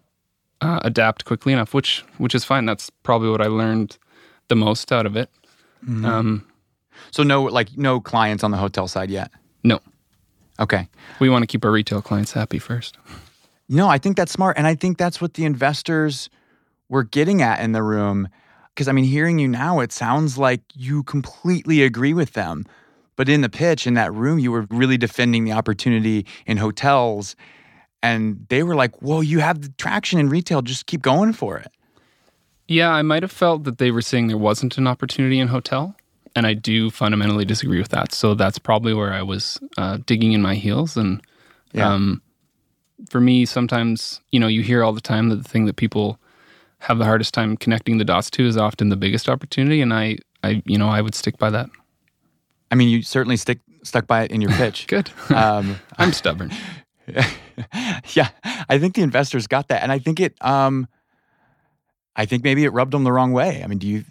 uh, 0.62 0.80
adapt 0.84 1.26
quickly 1.26 1.54
enough, 1.54 1.74
which 1.74 2.04
which 2.18 2.36
is 2.36 2.46
fine. 2.46 2.66
That's 2.66 2.90
probably 3.04 3.30
what 3.30 3.42
I 3.42 3.48
learned 3.48 3.98
the 4.48 4.56
most 4.56 4.92
out 4.92 5.06
of 5.06 5.16
it. 5.16 5.30
Mm-hmm. 5.84 6.06
Um, 6.06 6.48
so 7.12 7.24
no, 7.24 7.44
like 7.44 7.76
no 7.78 8.00
clients 8.00 8.44
on 8.44 8.52
the 8.52 8.58
hotel 8.58 8.88
side 8.88 9.10
yet. 9.10 9.32
No. 9.64 9.80
Okay. 10.60 10.88
We 11.20 11.30
want 11.30 11.44
to 11.44 11.48
keep 11.48 11.64
our 11.64 11.72
retail 11.72 12.02
clients 12.02 12.34
happy 12.34 12.60
first. 12.60 12.98
No, 13.70 13.88
I 13.88 14.00
think 14.00 14.18
that's 14.18 14.32
smart, 14.32 14.58
and 14.58 14.66
I 14.66 14.76
think 14.76 14.98
that's 14.98 15.22
what 15.22 15.36
the 15.36 15.46
investors 15.46 16.30
were 16.90 17.04
getting 17.04 17.42
at 17.42 17.62
in 17.62 17.72
the 17.72 17.84
room. 17.84 18.28
Because 18.74 18.88
I 18.88 18.92
mean, 18.92 19.06
hearing 19.06 19.40
you 19.40 19.48
now, 19.48 19.80
it 19.80 19.92
sounds 19.92 20.38
like 20.38 20.62
you 20.74 21.04
completely 21.04 21.84
agree 21.84 22.14
with 22.14 22.34
them. 22.34 22.66
But 23.16 23.28
in 23.28 23.42
the 23.42 23.50
pitch, 23.50 23.86
in 23.86 23.96
that 23.96 24.14
room, 24.14 24.40
you 24.40 24.50
were 24.50 24.66
really 24.70 24.98
defending 24.98 25.44
the 25.44 25.52
opportunity 25.52 26.26
in 26.46 26.56
hotels. 26.56 27.36
And 28.02 28.46
they 28.48 28.64
were 28.64 28.76
like, 28.76 29.02
well, 29.02 29.22
you 29.22 29.40
have 29.40 29.62
the 29.62 29.70
traction 29.78 30.20
in 30.20 30.30
retail. 30.30 30.62
Just 30.62 30.86
keep 30.86 31.02
going 31.02 31.34
for 31.34 31.58
it. 31.58 31.68
Yeah, 32.70 32.92
I 32.92 33.02
might 33.02 33.24
have 33.24 33.32
felt 33.32 33.66
that 33.66 33.78
they 33.78 33.92
were 33.92 34.02
saying 34.02 34.28
there 34.28 34.38
wasn't 34.38 34.78
an 34.78 34.88
opportunity 34.88 35.38
in 35.38 35.50
hotel. 35.50 35.98
And 36.34 36.48
I 36.48 36.54
do 36.54 36.90
fundamentally 36.90 37.44
disagree 37.44 37.80
with 37.80 37.90
that. 37.90 38.14
So 38.14 38.36
that's 38.36 38.58
probably 38.58 38.94
where 38.94 39.12
I 39.12 39.22
was 39.22 39.60
uh, 39.78 39.98
digging 40.06 40.32
in 40.32 40.42
my 40.42 40.56
heels. 40.56 40.96
And 40.96 41.22
yeah. 41.74 41.92
um, 41.92 42.22
for 43.10 43.22
me, 43.22 43.46
sometimes, 43.46 44.22
you 44.32 44.40
know, 44.40 44.48
you 44.48 44.62
hear 44.62 44.84
all 44.84 44.94
the 44.94 45.02
time 45.02 45.30
that 45.30 45.38
the 45.38 45.48
thing 45.48 45.66
that 45.66 45.76
people 45.76 46.20
have 46.80 46.98
the 46.98 47.06
hardest 47.06 47.34
time 47.34 47.58
connecting 47.58 47.98
the 47.98 48.06
dots 48.06 48.30
to 48.32 48.46
is 48.46 48.58
often 48.58 48.90
the 48.90 48.96
biggest 48.96 49.30
opportunity. 49.30 49.82
And 49.82 49.94
I, 49.94 50.18
I 50.44 50.62
you 50.66 50.78
know, 50.78 50.90
I 50.90 51.02
would 51.02 51.16
stick 51.16 51.38
by 51.38 51.50
that. 51.50 51.70
I 52.72 52.76
mean, 52.76 52.90
you 52.90 53.02
certainly 53.02 53.38
stick 53.38 53.60
stuck 53.84 54.08
by 54.08 54.24
it 54.24 54.32
in 54.32 54.42
your 54.42 54.52
pitch. 54.52 54.88
Good. 54.88 55.12
Um, 55.30 55.80
I'm 55.98 56.14
stubborn. 56.14 56.52
yeah, 58.14 58.30
I 58.70 58.78
think 58.78 58.96
the 58.96 59.02
investors 59.02 59.48
got 59.48 59.70
that, 59.70 59.82
and 59.82 59.92
I 59.92 60.00
think 60.00 60.20
it. 60.20 60.36
Um, 60.42 60.88
I 62.16 62.26
think 62.26 62.44
maybe 62.44 62.66
it 62.66 62.74
rubbed 62.74 62.92
them 62.92 63.04
the 63.04 63.12
wrong 63.12 63.32
way. 63.32 63.62
I 63.64 63.68
mean, 63.68 63.80
do 63.80 63.88
you 63.88 64.04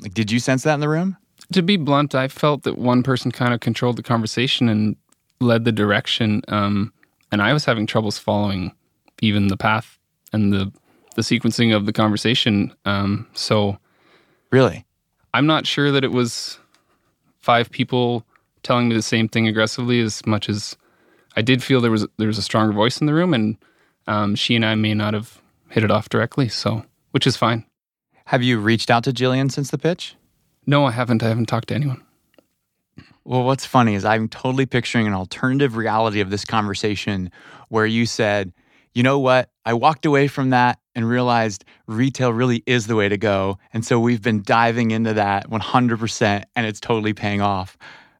like? 0.00 0.14
Did 0.14 0.30
you 0.30 0.38
sense 0.38 0.62
that 0.62 0.74
in 0.74 0.80
the 0.80 0.88
room? 0.88 1.16
To 1.52 1.62
be 1.62 1.76
blunt, 1.76 2.14
I 2.14 2.28
felt 2.28 2.62
that 2.62 2.78
one 2.78 3.02
person 3.02 3.32
kind 3.32 3.54
of 3.54 3.60
controlled 3.60 3.96
the 3.96 4.02
conversation 4.02 4.68
and 4.68 4.96
led 5.40 5.64
the 5.64 5.72
direction, 5.72 6.42
um, 6.48 6.92
and 7.30 7.42
I 7.42 7.52
was 7.52 7.64
having 7.64 7.86
troubles 7.86 8.18
following 8.18 8.72
even 9.20 9.48
the 9.48 9.56
path 9.56 9.98
and 10.32 10.52
the 10.52 10.72
the 11.16 11.22
sequencing 11.22 11.74
of 11.74 11.84
the 11.84 11.92
conversation. 11.92 12.72
Um, 12.84 13.26
so, 13.32 13.78
really, 14.52 14.84
I'm 15.34 15.46
not 15.46 15.66
sure 15.66 15.90
that 15.90 16.04
it 16.04 16.12
was 16.12 16.58
five 17.38 17.70
people 17.70 18.24
telling 18.62 18.88
me 18.88 18.94
the 18.94 19.02
same 19.02 19.28
thing 19.28 19.48
aggressively 19.48 20.00
as 20.00 20.24
much 20.26 20.48
as 20.48 20.76
I 21.36 21.42
did 21.42 21.62
feel 21.62 21.80
there 21.80 21.90
was 21.90 22.06
there 22.18 22.28
was 22.28 22.38
a 22.38 22.42
stronger 22.42 22.72
voice 22.72 23.00
in 23.00 23.06
the 23.06 23.14
room, 23.14 23.34
and 23.34 23.56
um, 24.06 24.34
she 24.34 24.54
and 24.54 24.64
I 24.64 24.74
may 24.74 24.94
not 24.94 25.14
have 25.14 25.40
hit 25.70 25.84
it 25.84 25.90
off 25.90 26.08
directly, 26.08 26.48
so 26.48 26.84
which 27.10 27.26
is 27.26 27.36
fine. 27.36 27.64
Have 28.26 28.42
you 28.42 28.58
reached 28.58 28.90
out 28.90 29.04
to 29.04 29.12
Jillian 29.12 29.50
since 29.50 29.70
the 29.70 29.78
pitch? 29.78 30.14
No, 30.66 30.84
I 30.84 30.90
haven't. 30.90 31.22
I 31.22 31.28
haven't 31.28 31.46
talked 31.46 31.68
to 31.68 31.74
anyone. 31.74 32.04
Well, 33.28 33.44
what's 33.44 33.66
funny 33.66 33.94
is 33.94 34.06
I'm 34.06 34.26
totally 34.26 34.64
picturing 34.64 35.06
an 35.06 35.12
alternative 35.12 35.76
reality 35.76 36.20
of 36.20 36.30
this 36.30 36.46
conversation 36.46 37.30
where 37.68 37.84
you 37.84 38.06
said, 38.06 38.54
you 38.94 39.02
know 39.02 39.18
what? 39.18 39.50
I 39.66 39.74
walked 39.74 40.06
away 40.06 40.28
from 40.28 40.48
that 40.48 40.78
and 40.94 41.06
realized 41.06 41.66
retail 41.86 42.32
really 42.32 42.62
is 42.64 42.86
the 42.86 42.96
way 42.96 43.06
to 43.06 43.18
go. 43.18 43.58
And 43.74 43.84
so 43.84 44.00
we've 44.00 44.22
been 44.22 44.42
diving 44.42 44.92
into 44.92 45.12
that 45.12 45.50
100% 45.50 46.44
and 46.56 46.66
it's 46.66 46.80
totally 46.80 47.12
paying 47.12 47.42
off. 47.42 47.76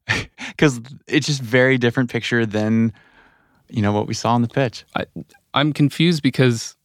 Cuz 0.59 0.79
it's 1.07 1.27
just 1.27 1.41
very 1.41 1.79
different 1.79 2.11
picture 2.11 2.45
than 2.45 2.93
you 3.71 3.81
know 3.81 3.93
what 3.93 4.07
we 4.07 4.13
saw 4.13 4.37
in 4.37 4.43
the 4.43 4.49
pitch. 4.49 4.85
I, 4.95 5.07
I'm 5.55 5.73
confused 5.73 6.23
because 6.23 6.77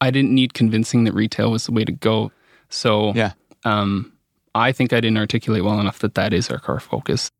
I 0.00 0.10
didn't 0.10 0.34
need 0.34 0.54
convincing 0.54 1.04
that 1.04 1.12
retail 1.12 1.50
was 1.50 1.66
the 1.66 1.72
way 1.72 1.84
to 1.84 1.92
go. 1.92 2.32
So 2.70 3.12
yeah, 3.12 3.32
um, 3.64 4.14
I 4.54 4.72
think 4.72 4.94
I 4.94 5.00
didn't 5.02 5.18
articulate 5.18 5.62
well 5.62 5.78
enough 5.78 5.98
that 5.98 6.14
that 6.14 6.32
is 6.32 6.48
our 6.48 6.58
core 6.58 6.80
focus. 6.80 7.30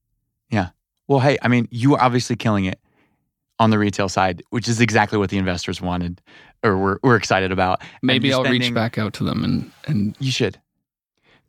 Yeah. 0.50 0.70
Well, 1.08 1.20
hey, 1.20 1.38
I 1.42 1.48
mean, 1.48 1.68
you 1.70 1.94
are 1.94 2.00
obviously 2.00 2.36
killing 2.36 2.66
it 2.66 2.78
on 3.58 3.70
the 3.70 3.78
retail 3.78 4.08
side, 4.08 4.42
which 4.50 4.68
is 4.68 4.80
exactly 4.80 5.18
what 5.18 5.30
the 5.30 5.38
investors 5.38 5.80
wanted 5.80 6.20
or 6.62 6.76
were, 6.76 7.00
were 7.02 7.16
excited 7.16 7.52
about. 7.52 7.82
Maybe 8.02 8.32
I'll 8.32 8.44
spending, 8.44 8.62
reach 8.62 8.74
back 8.74 8.98
out 8.98 9.12
to 9.14 9.24
them 9.24 9.44
and, 9.44 9.70
and 9.86 10.16
you 10.18 10.30
should. 10.30 10.58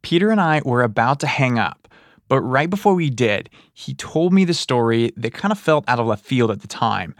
Peter 0.01 0.29
and 0.29 0.41
I 0.41 0.61
were 0.65 0.83
about 0.83 1.19
to 1.21 1.27
hang 1.27 1.59
up, 1.59 1.87
but 2.27 2.41
right 2.41 2.69
before 2.69 2.95
we 2.95 3.09
did, 3.09 3.49
he 3.73 3.93
told 3.93 4.33
me 4.33 4.45
the 4.45 4.53
story 4.53 5.11
that 5.15 5.33
kind 5.33 5.51
of 5.51 5.59
felt 5.59 5.85
out 5.87 5.99
of 5.99 6.07
left 6.07 6.25
field 6.25 6.51
at 6.51 6.61
the 6.61 6.67
time. 6.67 7.15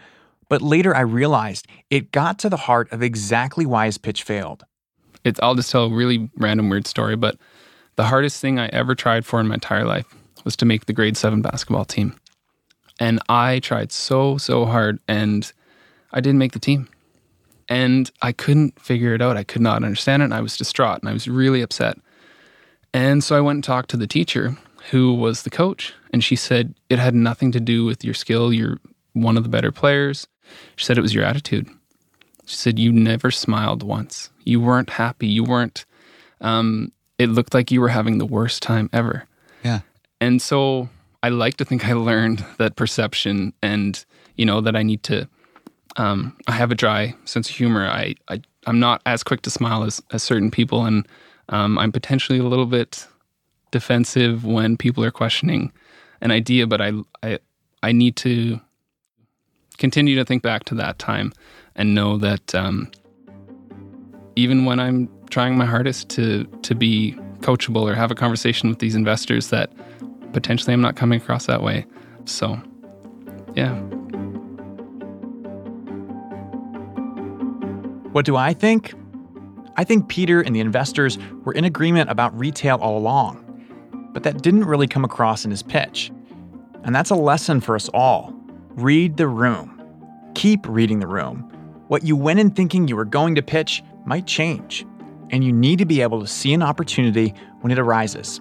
But 0.48 0.62
later 0.62 0.94
I 0.94 1.00
realized 1.00 1.66
it 1.88 2.12
got 2.12 2.38
to 2.40 2.50
the 2.50 2.56
heart 2.56 2.90
of 2.92 3.02
exactly 3.02 3.64
why 3.64 3.86
his 3.86 3.98
pitch 3.98 4.22
failed. 4.22 4.64
It's, 5.24 5.38
I'll 5.42 5.54
just 5.54 5.70
tell 5.70 5.84
a 5.84 5.90
really 5.90 6.28
random 6.36 6.68
weird 6.68 6.86
story, 6.86 7.16
but 7.16 7.36
the 7.96 8.04
hardest 8.04 8.40
thing 8.40 8.58
I 8.58 8.66
ever 8.66 8.94
tried 8.94 9.24
for 9.24 9.40
in 9.40 9.48
my 9.48 9.54
entire 9.54 9.84
life 9.84 10.06
was 10.44 10.56
to 10.56 10.64
make 10.64 10.86
the 10.86 10.92
grade 10.92 11.16
seven 11.16 11.42
basketball 11.42 11.84
team. 11.84 12.14
And 12.98 13.20
I 13.28 13.58
tried 13.60 13.92
so, 13.92 14.38
so 14.38 14.64
hard 14.64 14.98
and 15.08 15.50
I 16.12 16.20
didn't 16.20 16.38
make 16.38 16.52
the 16.52 16.58
team. 16.58 16.88
And 17.68 18.10
I 18.20 18.32
couldn't 18.32 18.78
figure 18.80 19.14
it 19.14 19.22
out. 19.22 19.36
I 19.36 19.44
could 19.44 19.62
not 19.62 19.82
understand 19.82 20.22
it. 20.22 20.26
And 20.26 20.34
I 20.34 20.40
was 20.40 20.56
distraught 20.56 21.00
and 21.00 21.08
I 21.08 21.12
was 21.12 21.26
really 21.26 21.62
upset. 21.62 21.98
And 22.92 23.24
so 23.24 23.36
I 23.36 23.40
went 23.40 23.56
and 23.56 23.64
talked 23.64 23.90
to 23.90 23.96
the 23.96 24.06
teacher 24.06 24.56
who 24.90 25.14
was 25.14 25.42
the 25.42 25.50
coach, 25.50 25.94
and 26.12 26.22
she 26.22 26.36
said 26.36 26.74
it 26.88 26.98
had 26.98 27.14
nothing 27.14 27.52
to 27.52 27.60
do 27.60 27.84
with 27.84 28.04
your 28.04 28.14
skill. 28.14 28.52
You're 28.52 28.78
one 29.12 29.36
of 29.36 29.42
the 29.42 29.48
better 29.48 29.72
players. 29.72 30.26
She 30.76 30.84
said 30.84 30.98
it 30.98 31.02
was 31.02 31.14
your 31.14 31.24
attitude. 31.24 31.68
She 32.46 32.56
said 32.56 32.78
you 32.78 32.92
never 32.92 33.30
smiled 33.30 33.82
once. 33.82 34.30
You 34.44 34.60
weren't 34.60 34.90
happy. 34.90 35.28
You 35.28 35.44
weren't. 35.44 35.84
Um, 36.40 36.92
it 37.18 37.28
looked 37.28 37.54
like 37.54 37.70
you 37.70 37.80
were 37.80 37.88
having 37.88 38.18
the 38.18 38.26
worst 38.26 38.62
time 38.62 38.90
ever. 38.92 39.26
And 40.22 40.40
so 40.40 40.88
I 41.24 41.30
like 41.30 41.56
to 41.56 41.64
think 41.64 41.84
I 41.84 41.94
learned 41.94 42.44
that 42.58 42.76
perception, 42.76 43.52
and 43.60 44.04
you 44.36 44.46
know 44.46 44.60
that 44.60 44.76
I 44.76 44.84
need 44.84 45.02
to. 45.02 45.28
Um, 45.96 46.36
I 46.46 46.52
have 46.52 46.70
a 46.70 46.76
dry 46.76 47.16
sense 47.24 47.50
of 47.50 47.56
humor. 47.56 47.88
I, 47.88 48.14
I 48.28 48.40
I'm 48.68 48.78
not 48.78 49.02
as 49.04 49.24
quick 49.24 49.42
to 49.42 49.50
smile 49.50 49.82
as, 49.82 50.00
as 50.12 50.22
certain 50.22 50.52
people, 50.52 50.86
and 50.86 51.08
um, 51.48 51.76
I'm 51.76 51.90
potentially 51.90 52.38
a 52.38 52.44
little 52.44 52.66
bit 52.66 53.08
defensive 53.72 54.44
when 54.44 54.76
people 54.76 55.02
are 55.02 55.10
questioning 55.10 55.72
an 56.20 56.30
idea. 56.30 56.68
But 56.68 56.80
I 56.80 56.92
I 57.24 57.40
I 57.82 57.90
need 57.90 58.14
to 58.18 58.60
continue 59.78 60.14
to 60.14 60.24
think 60.24 60.44
back 60.44 60.62
to 60.66 60.76
that 60.76 61.00
time 61.00 61.32
and 61.74 61.96
know 61.96 62.16
that 62.18 62.54
um, 62.54 62.92
even 64.36 64.66
when 64.66 64.78
I'm 64.78 65.08
trying 65.30 65.56
my 65.58 65.66
hardest 65.66 66.10
to 66.10 66.44
to 66.62 66.76
be 66.76 67.18
coachable 67.40 67.82
or 67.82 67.96
have 67.96 68.12
a 68.12 68.14
conversation 68.14 68.68
with 68.68 68.78
these 68.78 68.94
investors, 68.94 69.50
that 69.50 69.72
potentially 70.32 70.72
I'm 70.72 70.80
not 70.80 70.96
coming 70.96 71.20
across 71.20 71.46
that 71.46 71.62
way. 71.62 71.86
So, 72.24 72.60
yeah. 73.54 73.74
What 78.12 78.24
do 78.26 78.36
I 78.36 78.52
think? 78.52 78.94
I 79.76 79.84
think 79.84 80.08
Pieter 80.08 80.42
and 80.42 80.54
the 80.54 80.60
investors 80.60 81.18
were 81.44 81.54
in 81.54 81.64
agreement 81.64 82.10
about 82.10 82.38
retail 82.38 82.76
all 82.76 82.98
along, 82.98 84.10
but 84.12 84.22
that 84.24 84.42
didn't 84.42 84.64
really 84.64 84.86
come 84.86 85.04
across 85.04 85.44
in 85.44 85.50
his 85.50 85.62
pitch. 85.62 86.12
And 86.84 86.94
that's 86.94 87.10
a 87.10 87.14
lesson 87.14 87.60
for 87.60 87.74
us 87.74 87.88
all. 87.94 88.34
Read 88.70 89.16
the 89.16 89.28
room. 89.28 89.82
Keep 90.34 90.68
reading 90.68 91.00
the 91.00 91.06
room. 91.06 91.48
What 91.88 92.04
you 92.04 92.16
went 92.16 92.38
in 92.38 92.50
thinking 92.50 92.88
you 92.88 92.96
were 92.96 93.04
going 93.04 93.34
to 93.34 93.42
pitch 93.42 93.82
might 94.04 94.26
change, 94.26 94.86
and 95.30 95.42
you 95.44 95.52
need 95.52 95.78
to 95.78 95.86
be 95.86 96.02
able 96.02 96.20
to 96.20 96.26
see 96.26 96.52
an 96.52 96.62
opportunity 96.62 97.34
when 97.60 97.70
it 97.70 97.78
arises. 97.78 98.40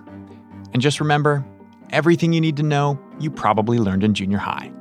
And 0.73 0.81
just 0.81 0.99
remember 0.99 1.45
everything 1.91 2.33
you 2.33 2.41
need 2.41 2.57
to 2.57 2.63
know, 2.63 2.99
you 3.19 3.29
probably 3.31 3.77
learned 3.77 4.03
in 4.03 4.13
junior 4.13 4.37
high. 4.37 4.71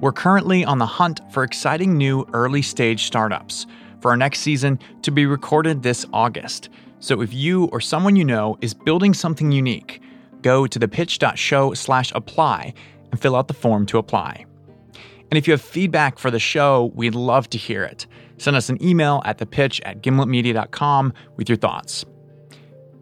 We're 0.00 0.12
currently 0.12 0.64
on 0.64 0.78
the 0.78 0.86
hunt 0.86 1.20
for 1.30 1.42
exciting 1.42 1.96
new 1.96 2.26
early 2.32 2.62
stage 2.62 3.04
startups 3.04 3.66
for 4.00 4.10
our 4.10 4.16
next 4.16 4.40
season 4.40 4.78
to 5.02 5.10
be 5.10 5.26
recorded 5.26 5.82
this 5.82 6.06
August. 6.12 6.70
So 7.00 7.20
if 7.20 7.34
you 7.34 7.64
or 7.66 7.80
someone 7.80 8.16
you 8.16 8.24
know 8.24 8.56
is 8.60 8.72
building 8.72 9.12
something 9.12 9.52
unique, 9.52 10.00
go 10.42 10.66
to 10.66 10.78
thepitch.show 10.78 11.74
slash 11.74 12.12
apply 12.14 12.72
and 13.10 13.20
fill 13.20 13.36
out 13.36 13.48
the 13.48 13.54
form 13.54 13.86
to 13.86 13.98
apply. 13.98 14.46
And 15.30 15.38
if 15.38 15.46
you 15.46 15.52
have 15.52 15.60
feedback 15.62 16.18
for 16.18 16.30
the 16.30 16.38
show, 16.38 16.92
we'd 16.94 17.14
love 17.14 17.48
to 17.50 17.58
hear 17.58 17.84
it. 17.84 18.06
Send 18.38 18.56
us 18.56 18.68
an 18.68 18.82
email 18.82 19.22
at 19.24 19.38
thepitch 19.38 19.80
at 19.84 20.02
gimletmedia.com 20.02 21.12
with 21.36 21.48
your 21.48 21.56
thoughts. 21.56 22.04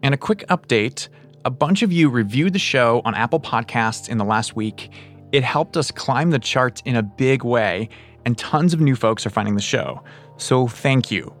And 0.03 0.13
a 0.13 0.17
quick 0.17 0.45
update 0.47 1.09
a 1.45 1.49
bunch 1.49 1.83
of 1.83 1.91
you 1.91 2.09
reviewed 2.09 2.53
the 2.53 2.59
show 2.59 3.01
on 3.05 3.15
Apple 3.15 3.39
Podcasts 3.39 4.09
in 4.09 4.17
the 4.17 4.25
last 4.25 4.55
week. 4.55 4.91
It 5.31 5.43
helped 5.43 5.77
us 5.77 5.89
climb 5.89 6.31
the 6.31 6.39
charts 6.39 6.81
in 6.85 6.97
a 6.97 7.03
big 7.03 7.43
way, 7.43 7.89
and 8.25 8.37
tons 8.37 8.73
of 8.73 8.81
new 8.81 8.95
folks 8.95 9.25
are 9.25 9.29
finding 9.29 9.55
the 9.55 9.61
show. 9.61 10.03
So 10.37 10.67
thank 10.67 11.09
you. 11.11 11.33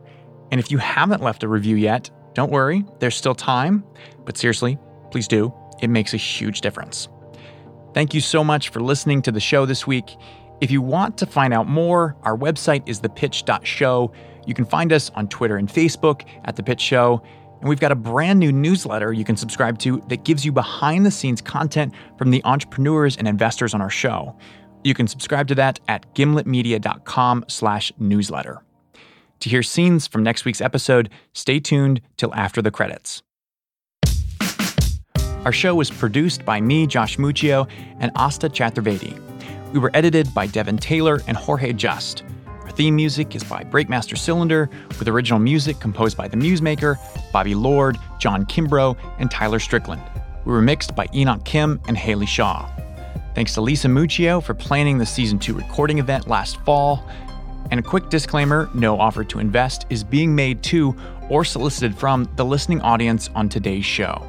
And 0.51 0.59
if 0.59 0.71
you 0.71 0.77
haven't 0.77 1.21
left 1.21 1.43
a 1.43 1.47
review 1.47 1.75
yet, 1.75 2.09
don't 2.33 2.51
worry, 2.51 2.85
there's 2.99 3.15
still 3.15 3.35
time. 3.35 3.83
But 4.25 4.37
seriously, 4.37 4.77
please 5.11 5.27
do. 5.27 5.53
It 5.81 5.89
makes 5.89 6.13
a 6.13 6.17
huge 6.17 6.61
difference. 6.61 7.09
Thank 7.93 8.13
you 8.13 8.21
so 8.21 8.43
much 8.43 8.69
for 8.69 8.79
listening 8.79 9.21
to 9.23 9.31
the 9.31 9.39
show 9.39 9.65
this 9.65 9.85
week. 9.85 10.15
If 10.61 10.71
you 10.71 10.81
want 10.81 11.17
to 11.17 11.25
find 11.25 11.53
out 11.53 11.67
more, 11.67 12.15
our 12.23 12.37
website 12.37 12.87
is 12.87 13.01
thepitch.show. 13.01 14.11
You 14.45 14.53
can 14.53 14.65
find 14.65 14.93
us 14.93 15.09
on 15.11 15.27
Twitter 15.27 15.57
and 15.57 15.67
Facebook 15.67 16.25
at 16.45 16.55
The 16.55 16.63
Pitch 16.63 16.81
Show. 16.81 17.21
And 17.59 17.67
we've 17.67 17.79
got 17.79 17.91
a 17.91 17.95
brand 17.95 18.39
new 18.39 18.51
newsletter 18.51 19.11
you 19.11 19.25
can 19.25 19.35
subscribe 19.35 19.79
to 19.79 20.01
that 20.07 20.23
gives 20.23 20.45
you 20.45 20.51
behind 20.51 21.05
the 21.05 21.11
scenes 21.11 21.41
content 21.41 21.93
from 22.17 22.31
the 22.31 22.41
entrepreneurs 22.45 23.17
and 23.17 23.27
investors 23.27 23.73
on 23.73 23.81
our 23.81 23.89
show. 23.89 24.37
You 24.83 24.93
can 24.93 25.07
subscribe 25.07 25.47
to 25.49 25.55
that 25.55 25.79
at 25.87 26.13
gimletmedia.com 26.15 27.45
slash 27.47 27.91
newsletter. 27.99 28.63
To 29.41 29.49
hear 29.49 29.63
scenes 29.63 30.07
from 30.07 30.23
next 30.23 30.45
week's 30.45 30.61
episode, 30.61 31.09
stay 31.33 31.59
tuned 31.59 32.01
till 32.17 32.33
after 32.33 32.61
the 32.61 32.71
credits. 32.71 33.23
Our 35.45 35.53
show 35.53 35.75
was 35.75 35.89
produced 35.89 36.45
by 36.45 36.59
me, 36.59 36.85
Josh 36.85 37.17
Muccio, 37.17 37.67
and 37.99 38.11
Asta 38.15 38.49
Chaturvedi. 38.49 39.17
We 39.71 39.79
were 39.79 39.91
edited 39.93 40.33
by 40.33 40.47
Devin 40.47 40.77
Taylor 40.77 41.21
and 41.27 41.37
Jorge 41.37 41.71
Just. 41.73 42.23
Theme 42.79 42.95
music 42.95 43.35
is 43.35 43.43
by 43.43 43.65
Breakmaster 43.65 44.17
Cylinder, 44.17 44.69
with 44.97 45.05
original 45.09 45.37
music 45.37 45.81
composed 45.81 46.15
by 46.15 46.29
The 46.29 46.37
Musemaker, 46.37 46.95
Bobby 47.33 47.53
Lord, 47.53 47.97
John 48.19 48.45
Kimbrough, 48.45 48.97
and 49.19 49.29
Tyler 49.29 49.59
Strickland. 49.59 50.01
We 50.45 50.53
were 50.53 50.61
mixed 50.61 50.95
by 50.95 51.09
Enoch 51.13 51.43
Kim 51.43 51.81
and 51.89 51.97
Haley 51.97 52.25
Shaw. 52.25 52.69
Thanks 53.35 53.53
to 53.55 53.61
Lisa 53.61 53.89
Muccio 53.89 54.41
for 54.41 54.53
planning 54.53 54.97
the 54.97 55.05
season 55.05 55.39
two 55.39 55.53
recording 55.53 55.97
event 55.97 56.29
last 56.29 56.55
fall. 56.61 57.03
And 57.69 57.81
a 57.81 57.83
quick 57.83 58.07
disclaimer 58.07 58.69
no 58.73 58.97
offer 58.97 59.25
to 59.25 59.39
invest 59.39 59.85
is 59.89 60.01
being 60.01 60.33
made 60.33 60.63
to 60.63 60.95
or 61.29 61.43
solicited 61.43 61.97
from 61.97 62.29
the 62.37 62.45
listening 62.45 62.79
audience 62.79 63.29
on 63.35 63.49
today's 63.49 63.83
show. 63.83 64.25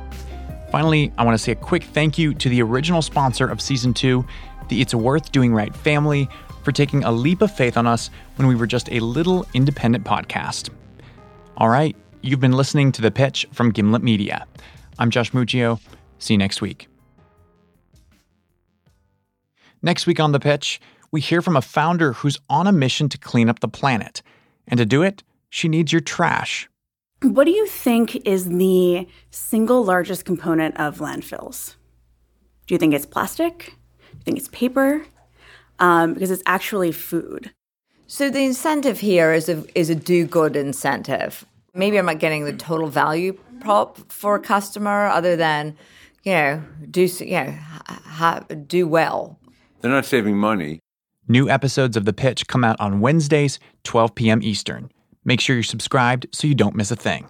Finally, 0.72 1.12
I 1.16 1.24
want 1.24 1.38
to 1.38 1.38
say 1.38 1.52
a 1.52 1.54
quick 1.54 1.84
thank 1.84 2.18
you 2.18 2.34
to 2.34 2.48
the 2.48 2.62
original 2.62 3.00
sponsor 3.00 3.46
of 3.46 3.60
season 3.60 3.94
two, 3.94 4.26
the 4.68 4.80
It's 4.80 4.92
Worth 4.92 5.30
Doing 5.30 5.54
Right 5.54 5.72
family, 5.72 6.28
for 6.62 6.72
taking 6.72 7.04
a 7.04 7.12
leap 7.12 7.42
of 7.42 7.54
faith 7.54 7.76
on 7.76 7.86
us 7.86 8.10
when 8.36 8.48
we 8.48 8.54
were 8.54 8.66
just 8.66 8.90
a 8.90 9.00
little 9.00 9.46
independent 9.54 10.04
podcast. 10.04 10.70
All 11.56 11.68
right, 11.68 11.96
you've 12.22 12.40
been 12.40 12.52
listening 12.52 12.92
to 12.92 13.02
The 13.02 13.10
Pitch 13.10 13.46
from 13.52 13.70
Gimlet 13.70 14.02
Media. 14.02 14.46
I'm 14.98 15.10
Josh 15.10 15.32
Muccio. 15.32 15.80
See 16.18 16.34
you 16.34 16.38
next 16.38 16.60
week. 16.60 16.88
Next 19.82 20.06
week 20.06 20.20
on 20.20 20.32
The 20.32 20.40
Pitch, 20.40 20.80
we 21.10 21.20
hear 21.20 21.42
from 21.42 21.56
a 21.56 21.62
founder 21.62 22.12
who's 22.12 22.38
on 22.48 22.66
a 22.66 22.72
mission 22.72 23.08
to 23.08 23.18
clean 23.18 23.48
up 23.48 23.60
the 23.60 23.68
planet. 23.68 24.22
And 24.68 24.78
to 24.78 24.86
do 24.86 25.02
it, 25.02 25.22
she 25.48 25.68
needs 25.68 25.92
your 25.92 26.00
trash. 26.00 26.68
What 27.22 27.44
do 27.44 27.50
you 27.50 27.66
think 27.66 28.16
is 28.26 28.48
the 28.48 29.06
single 29.30 29.84
largest 29.84 30.24
component 30.24 30.78
of 30.78 30.98
landfills? 30.98 31.74
Do 32.66 32.74
you 32.74 32.78
think 32.78 32.94
it's 32.94 33.06
plastic? 33.06 33.74
Do 33.98 34.16
you 34.16 34.22
think 34.24 34.38
it's 34.38 34.48
paper? 34.48 35.04
Um, 35.80 36.14
because 36.14 36.30
it's 36.30 36.42
actually 36.46 36.92
food. 36.92 37.52
So 38.06 38.28
the 38.28 38.44
incentive 38.44 39.00
here 39.00 39.32
is 39.32 39.48
a 39.48 39.64
is 39.74 39.88
a 39.88 39.94
do 39.94 40.26
good 40.26 40.56
incentive. 40.56 41.46
Maybe 41.74 41.98
I'm 41.98 42.06
not 42.06 42.18
getting 42.18 42.44
the 42.44 42.52
total 42.52 42.88
value 42.88 43.38
prop 43.60 44.12
for 44.12 44.34
a 44.34 44.40
customer, 44.40 45.06
other 45.06 45.36
than 45.36 45.76
you 46.24 46.32
know 46.32 46.62
do 46.90 47.02
you 47.02 47.30
know 47.30 47.54
ha, 47.86 48.40
do 48.66 48.86
well. 48.86 49.38
They're 49.80 49.90
not 49.90 50.04
saving 50.04 50.36
money. 50.36 50.80
New 51.28 51.48
episodes 51.48 51.96
of 51.96 52.04
The 52.04 52.12
Pitch 52.12 52.46
come 52.48 52.64
out 52.64 52.78
on 52.80 53.00
Wednesdays, 53.00 53.60
12 53.84 54.14
p.m. 54.14 54.42
Eastern. 54.42 54.90
Make 55.24 55.40
sure 55.40 55.54
you're 55.54 55.62
subscribed 55.62 56.26
so 56.32 56.48
you 56.48 56.54
don't 56.56 56.74
miss 56.74 56.90
a 56.90 56.96
thing. 56.96 57.28